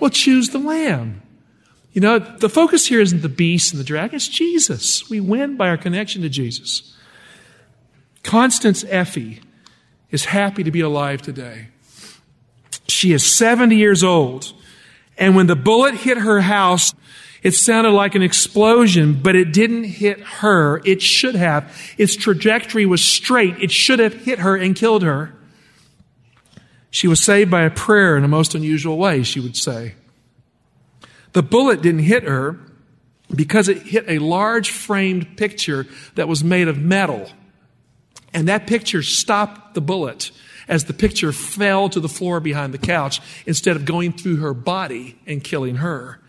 Well, 0.00 0.10
choose 0.10 0.50
the 0.50 0.58
lamb. 0.58 1.22
You 1.92 2.00
know, 2.00 2.18
the 2.18 2.48
focus 2.48 2.86
here 2.86 3.00
isn't 3.00 3.22
the 3.22 3.28
beast 3.28 3.72
and 3.72 3.80
the 3.80 3.84
dragon, 3.84 4.16
it's 4.16 4.28
Jesus. 4.28 5.08
We 5.10 5.20
win 5.20 5.56
by 5.56 5.68
our 5.68 5.76
connection 5.76 6.22
to 6.22 6.28
Jesus. 6.28 6.96
Constance 8.22 8.84
Effie 8.88 9.40
is 10.10 10.26
happy 10.26 10.64
to 10.64 10.70
be 10.70 10.80
alive 10.80 11.22
today. 11.22 11.68
She 12.88 13.12
is 13.12 13.30
70 13.30 13.76
years 13.76 14.02
old. 14.02 14.52
And 15.18 15.36
when 15.36 15.46
the 15.46 15.56
bullet 15.56 15.94
hit 15.94 16.18
her 16.18 16.40
house, 16.40 16.94
it 17.42 17.52
sounded 17.52 17.90
like 17.90 18.14
an 18.14 18.22
explosion, 18.22 19.20
but 19.20 19.34
it 19.34 19.52
didn't 19.52 19.84
hit 19.84 20.20
her. 20.20 20.80
It 20.84 21.02
should 21.02 21.34
have. 21.34 21.76
Its 21.98 22.14
trajectory 22.14 22.86
was 22.86 23.02
straight. 23.02 23.56
It 23.60 23.72
should 23.72 23.98
have 23.98 24.14
hit 24.14 24.38
her 24.38 24.56
and 24.56 24.76
killed 24.76 25.02
her. 25.02 25.34
She 26.90 27.08
was 27.08 27.20
saved 27.20 27.50
by 27.50 27.62
a 27.62 27.70
prayer 27.70 28.16
in 28.16 28.22
a 28.22 28.28
most 28.28 28.54
unusual 28.54 28.96
way, 28.96 29.22
she 29.24 29.40
would 29.40 29.56
say. 29.56 29.94
The 31.32 31.42
bullet 31.42 31.82
didn't 31.82 32.02
hit 32.02 32.24
her 32.24 32.60
because 33.34 33.68
it 33.68 33.78
hit 33.82 34.04
a 34.08 34.18
large 34.18 34.70
framed 34.70 35.36
picture 35.36 35.86
that 36.14 36.28
was 36.28 36.44
made 36.44 36.68
of 36.68 36.78
metal. 36.78 37.30
And 38.32 38.46
that 38.48 38.66
picture 38.66 39.02
stopped 39.02 39.74
the 39.74 39.80
bullet 39.80 40.30
as 40.68 40.84
the 40.84 40.94
picture 40.94 41.32
fell 41.32 41.88
to 41.88 41.98
the 41.98 42.08
floor 42.08 42.40
behind 42.40 42.72
the 42.72 42.78
couch 42.78 43.20
instead 43.46 43.74
of 43.74 43.84
going 43.84 44.12
through 44.12 44.36
her 44.36 44.54
body 44.54 45.18
and 45.26 45.42
killing 45.42 45.76
her. 45.76 46.21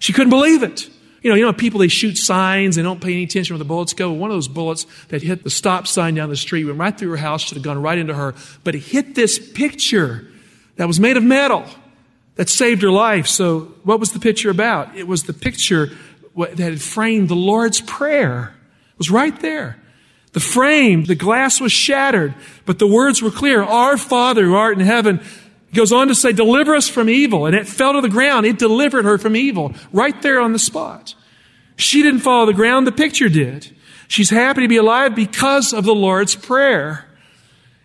She 0.00 0.12
couldn't 0.12 0.30
believe 0.30 0.64
it. 0.64 0.88
You 1.22 1.30
know, 1.30 1.36
you 1.36 1.44
know, 1.44 1.52
people, 1.52 1.80
they 1.80 1.88
shoot 1.88 2.16
signs, 2.16 2.76
they 2.76 2.82
don't 2.82 3.00
pay 3.00 3.12
any 3.12 3.24
attention 3.24 3.54
where 3.54 3.58
the 3.58 3.66
bullets 3.66 3.92
go. 3.92 4.10
One 4.10 4.30
of 4.30 4.36
those 4.36 4.48
bullets 4.48 4.86
that 5.08 5.22
hit 5.22 5.44
the 5.44 5.50
stop 5.50 5.86
sign 5.86 6.14
down 6.14 6.30
the 6.30 6.36
street 6.36 6.64
went 6.64 6.78
right 6.78 6.96
through 6.96 7.10
her 7.10 7.18
house, 7.18 7.42
should 7.42 7.56
have 7.56 7.62
gone 7.62 7.80
right 7.80 7.98
into 7.98 8.14
her, 8.14 8.34
but 8.64 8.74
it 8.74 8.78
hit 8.78 9.14
this 9.14 9.38
picture 9.38 10.26
that 10.76 10.88
was 10.88 10.98
made 10.98 11.18
of 11.18 11.22
metal 11.22 11.66
that 12.36 12.48
saved 12.48 12.80
her 12.80 12.90
life. 12.90 13.26
So, 13.26 13.74
what 13.84 14.00
was 14.00 14.12
the 14.12 14.18
picture 14.18 14.48
about? 14.48 14.96
It 14.96 15.06
was 15.06 15.24
the 15.24 15.34
picture 15.34 15.90
that 16.36 16.58
had 16.58 16.80
framed 16.80 17.28
the 17.28 17.36
Lord's 17.36 17.82
Prayer. 17.82 18.54
It 18.92 18.98
was 18.98 19.10
right 19.10 19.38
there. 19.40 19.76
The 20.32 20.40
frame, 20.40 21.04
the 21.04 21.16
glass 21.16 21.60
was 21.60 21.72
shattered, 21.72 22.34
but 22.64 22.78
the 22.78 22.86
words 22.86 23.20
were 23.20 23.30
clear. 23.30 23.62
Our 23.62 23.98
Father 23.98 24.44
who 24.44 24.54
art 24.54 24.78
in 24.78 24.86
heaven 24.86 25.20
goes 25.74 25.92
on 25.92 26.08
to 26.08 26.14
say, 26.14 26.32
deliver 26.32 26.74
us 26.74 26.88
from 26.88 27.08
evil. 27.08 27.46
And 27.46 27.54
it 27.54 27.68
fell 27.68 27.92
to 27.92 28.00
the 28.00 28.08
ground. 28.08 28.46
It 28.46 28.58
delivered 28.58 29.04
her 29.04 29.18
from 29.18 29.36
evil 29.36 29.72
right 29.92 30.20
there 30.22 30.40
on 30.40 30.52
the 30.52 30.58
spot. 30.58 31.14
She 31.76 32.02
didn't 32.02 32.20
fall 32.20 32.46
to 32.46 32.52
the 32.52 32.56
ground. 32.56 32.86
The 32.86 32.92
picture 32.92 33.28
did. 33.28 33.74
She's 34.08 34.30
happy 34.30 34.62
to 34.62 34.68
be 34.68 34.76
alive 34.76 35.14
because 35.14 35.72
of 35.72 35.84
the 35.84 35.94
Lord's 35.94 36.34
Prayer. 36.34 37.06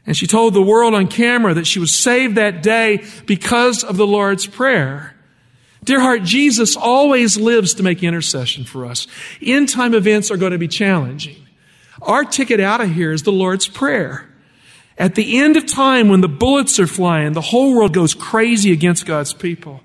And 0.08 0.18
she 0.18 0.28
told 0.28 0.54
the 0.54 0.62
world 0.62 0.94
on 0.94 1.08
camera 1.08 1.54
that 1.54 1.68
she 1.68 1.80
was 1.80 1.94
saved 1.94 2.36
that 2.36 2.62
day 2.62 3.04
because 3.26 3.84
of 3.84 3.98
the 3.98 4.08
Lord's 4.08 4.46
Prayer. 4.46 5.16
Dear 5.84 6.00
heart, 6.00 6.24
Jesus 6.24 6.76
always 6.76 7.38
lives 7.38 7.76
to 7.76 7.84
make 7.84 8.02
intercession 8.02 8.64
for 8.66 8.86
us. 8.86 9.06
End 9.42 9.70
time 9.70 9.94
events 9.94 10.32
are 10.32 10.38
going 10.38 10.52
to 10.52 10.58
be 10.58 10.68
challenging. 10.68 11.46
Our 12.02 12.24
ticket 12.26 12.60
out 12.60 12.82
of 12.82 12.92
here 12.92 13.12
is 13.12 13.24
the 13.24 13.32
Lord's 13.32 13.68
Prayer. 13.68 14.28
At 14.98 15.16
the 15.16 15.40
end 15.40 15.58
of 15.58 15.66
time, 15.66 16.08
when 16.08 16.22
the 16.22 16.30
bullets 16.30 16.80
are 16.80 16.88
flying, 16.88 17.34
the 17.34 17.42
whole 17.42 17.76
world 17.76 17.94
goes 17.94 18.14
crazy 18.14 18.72
against 18.72 19.06
God's 19.06 19.34
people. 19.34 19.82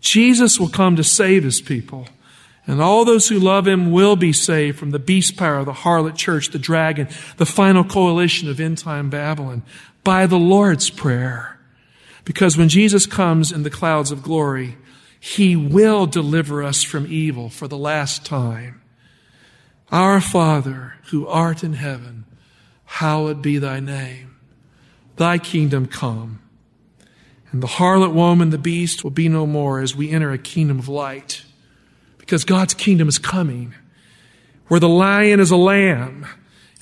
Jesus 0.00 0.58
will 0.58 0.68
come 0.68 0.96
to 0.96 1.04
save 1.04 1.44
his 1.44 1.60
people. 1.60 2.08
And 2.66 2.80
all 2.80 3.04
those 3.04 3.28
who 3.28 3.38
love 3.38 3.68
him 3.68 3.92
will 3.92 4.16
be 4.16 4.32
saved 4.32 4.78
from 4.78 4.90
the 4.90 4.98
beast 4.98 5.36
power, 5.36 5.64
the 5.64 5.72
harlot 5.72 6.16
church, 6.16 6.48
the 6.48 6.58
dragon, 6.58 7.08
the 7.36 7.46
final 7.46 7.84
coalition 7.84 8.48
of 8.48 8.58
end 8.58 8.78
time 8.78 9.10
Babylon 9.10 9.62
by 10.02 10.26
the 10.26 10.38
Lord's 10.38 10.90
prayer. 10.90 11.58
Because 12.24 12.56
when 12.56 12.70
Jesus 12.70 13.06
comes 13.06 13.52
in 13.52 13.62
the 13.62 13.70
clouds 13.70 14.10
of 14.10 14.22
glory, 14.22 14.76
he 15.20 15.56
will 15.56 16.06
deliver 16.06 16.62
us 16.62 16.82
from 16.82 17.06
evil 17.06 17.50
for 17.50 17.68
the 17.68 17.78
last 17.78 18.24
time. 18.24 18.80
Our 19.90 20.20
Father, 20.20 20.94
who 21.10 21.26
art 21.26 21.62
in 21.62 21.74
heaven, 21.74 22.24
hallowed 22.94 23.42
be 23.42 23.58
thy 23.58 23.80
name. 23.80 24.36
Thy 25.16 25.38
kingdom 25.38 25.86
come. 25.86 26.40
And 27.50 27.60
the 27.60 27.66
harlot 27.66 28.12
woman, 28.12 28.50
the 28.50 28.58
beast, 28.58 29.02
will 29.02 29.10
be 29.10 29.28
no 29.28 29.46
more 29.46 29.80
as 29.80 29.96
we 29.96 30.10
enter 30.10 30.30
a 30.30 30.38
kingdom 30.38 30.78
of 30.78 30.88
light 30.88 31.44
because 32.18 32.44
God's 32.44 32.72
kingdom 32.72 33.08
is 33.08 33.18
coming, 33.18 33.74
where 34.68 34.78
the 34.78 34.88
lion 34.88 35.40
is 35.40 35.50
a 35.50 35.56
lamb 35.56 36.24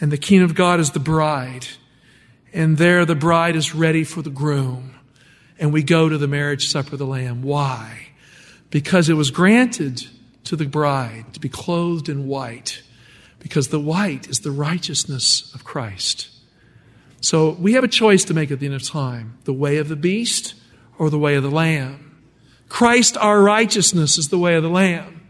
and 0.03 0.13
the 0.13 0.19
kingdom 0.19 0.51
of 0.51 0.55
God 0.55 0.81
is 0.81 0.91
the 0.91 1.01
bride. 1.01 1.67
And 2.53 2.77
there 2.77 3.07
the 3.07 3.15
bride 3.15 3.57
is 3.57 3.75
ready 3.75 4.05
for 4.05 4.21
the 4.21 4.31
groom. 4.31 4.95
And 5.59 5.73
we 5.73 5.83
go 5.83 6.11
to 6.11 6.19
the 6.19 6.29
marriage 6.29 6.69
supper 6.69 6.93
of 6.93 6.99
the 6.99 7.07
Lamb. 7.07 7.43
Why? 7.43 8.09
Because 8.69 9.09
it 9.09 9.15
was 9.15 9.31
granted 9.31 10.07
to 10.45 10.57
the 10.57 10.67
bride 10.67 11.33
to 11.33 11.41
be 11.41 11.49
clothed 11.49 12.11
in 12.11 12.27
white, 12.27 12.83
because 13.43 13.69
the 13.69 13.81
white 13.81 14.29
is 14.29 14.41
the 14.41 14.53
righteousness 14.53 15.53
of 15.55 15.65
Christ. 15.65 16.29
So 17.21 17.51
we 17.51 17.73
have 17.75 17.85
a 17.85 17.89
choice 17.89 18.25
to 18.25 18.35
make 18.35 18.51
at 18.51 18.61
the 18.61 18.67
end 18.67 18.75
of 18.75 18.83
time 18.83 19.37
the 19.45 19.53
way 19.53 19.79
of 19.79 19.89
the 19.89 19.97
beast 19.97 20.55
or 20.97 21.11
the 21.11 21.19
way 21.19 21.35
of 21.35 21.43
the 21.43 21.51
lamb. 21.51 22.21
Christ, 22.69 23.17
our 23.17 23.43
righteousness, 23.43 24.17
is 24.17 24.29
the 24.29 24.39
way 24.39 24.55
of 24.55 24.63
the 24.63 24.71
lamb. 24.71 25.21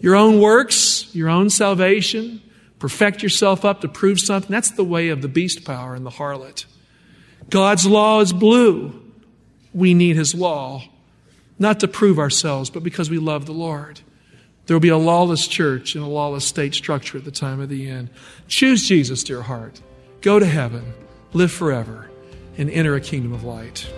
Your 0.00 0.16
own 0.16 0.40
works, 0.40 1.14
your 1.14 1.28
own 1.28 1.48
salvation, 1.48 2.42
perfect 2.78 3.22
yourself 3.22 3.64
up 3.64 3.80
to 3.80 3.88
prove 3.88 4.20
something, 4.20 4.50
that's 4.50 4.72
the 4.72 4.84
way 4.84 5.08
of 5.08 5.22
the 5.22 5.28
beast 5.28 5.64
power 5.64 5.94
and 5.94 6.04
the 6.04 6.10
harlot. 6.10 6.66
God's 7.50 7.86
law 7.86 8.20
is 8.20 8.32
blue. 8.32 9.00
We 9.72 9.94
need 9.94 10.16
his 10.16 10.34
law, 10.34 10.82
not 11.58 11.80
to 11.80 11.88
prove 11.88 12.18
ourselves, 12.18 12.68
but 12.68 12.82
because 12.82 13.10
we 13.10 13.18
love 13.18 13.46
the 13.46 13.52
Lord. 13.52 14.00
There 14.68 14.74
will 14.74 14.80
be 14.80 14.90
a 14.90 14.98
lawless 14.98 15.48
church 15.48 15.94
and 15.94 16.04
a 16.04 16.06
lawless 16.06 16.44
state 16.44 16.74
structure 16.74 17.16
at 17.16 17.24
the 17.24 17.30
time 17.30 17.58
of 17.58 17.70
the 17.70 17.88
end. 17.88 18.10
Choose 18.48 18.86
Jesus, 18.86 19.24
dear 19.24 19.40
heart. 19.40 19.80
Go 20.20 20.38
to 20.38 20.44
heaven, 20.44 20.92
live 21.32 21.50
forever, 21.50 22.10
and 22.58 22.68
enter 22.68 22.94
a 22.94 23.00
kingdom 23.00 23.32
of 23.32 23.44
light. 23.44 23.90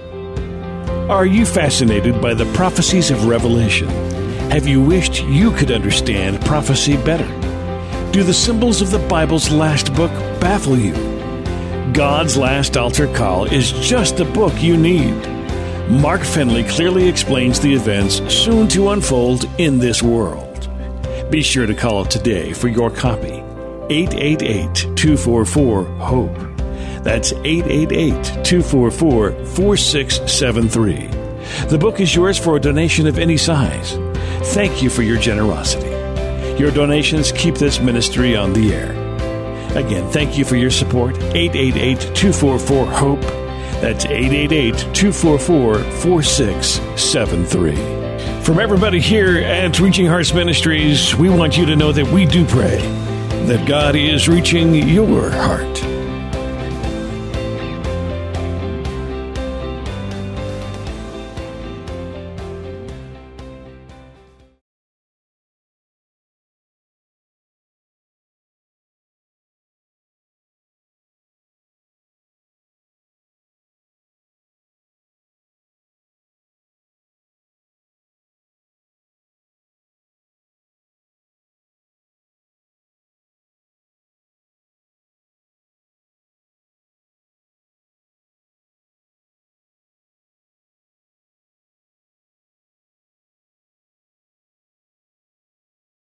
Are 1.10 1.26
you 1.26 1.44
fascinated 1.44 2.22
by 2.22 2.34
the 2.34 2.44
prophecies 2.54 3.10
of 3.10 3.26
Revelation? 3.26 3.88
Have 4.52 4.68
you 4.68 4.80
wished 4.80 5.24
you 5.24 5.50
could 5.50 5.72
understand 5.72 6.40
prophecy 6.44 6.96
better? 6.98 7.26
Do 8.12 8.22
the 8.22 8.32
symbols 8.32 8.80
of 8.80 8.92
the 8.92 9.04
Bible's 9.08 9.50
last 9.50 9.92
book 9.94 10.12
baffle 10.40 10.78
you? 10.78 10.92
God's 11.92 12.36
Last 12.36 12.76
Altar 12.76 13.12
Call 13.12 13.46
is 13.46 13.72
just 13.72 14.18
the 14.18 14.24
book 14.24 14.52
you 14.62 14.76
need. 14.76 15.16
Mark 15.90 16.20
Finley 16.20 16.62
clearly 16.62 17.08
explains 17.08 17.58
the 17.58 17.74
events 17.74 18.22
soon 18.32 18.68
to 18.68 18.90
unfold 18.90 19.50
in 19.58 19.80
this 19.80 20.00
world. 20.00 20.49
Be 21.30 21.42
sure 21.42 21.66
to 21.66 21.74
call 21.74 22.04
today 22.04 22.52
for 22.52 22.66
your 22.66 22.90
copy. 22.90 23.44
888 23.88 24.74
244 24.96 25.84
HOPE. 25.84 26.34
That's 27.04 27.32
888 27.32 28.44
244 28.44 29.46
4673. 29.46 31.06
The 31.68 31.78
book 31.78 32.00
is 32.00 32.16
yours 32.16 32.36
for 32.36 32.56
a 32.56 32.60
donation 32.60 33.06
of 33.06 33.18
any 33.18 33.36
size. 33.36 33.92
Thank 34.54 34.82
you 34.82 34.90
for 34.90 35.02
your 35.02 35.18
generosity. 35.18 35.88
Your 36.60 36.72
donations 36.72 37.30
keep 37.30 37.54
this 37.54 37.78
ministry 37.80 38.36
on 38.36 38.52
the 38.52 38.74
air. 38.74 38.90
Again, 39.76 40.10
thank 40.10 40.36
you 40.36 40.44
for 40.44 40.56
your 40.56 40.70
support. 40.70 41.16
888 41.16 42.00
244 42.16 42.86
HOPE. 42.86 43.20
That's 43.80 44.04
888 44.04 44.78
244 44.94 45.78
4673. 45.78 48.09
From 48.42 48.58
everybody 48.58 49.00
here 49.00 49.36
at 49.38 49.78
Reaching 49.78 50.06
Hearts 50.06 50.32
Ministries, 50.32 51.14
we 51.14 51.28
want 51.28 51.56
you 51.58 51.66
to 51.66 51.76
know 51.76 51.92
that 51.92 52.06
we 52.06 52.24
do 52.24 52.44
pray 52.46 52.78
that 53.46 53.68
God 53.68 53.94
is 53.94 54.28
reaching 54.28 54.74
your 54.74 55.30
heart. 55.30 55.99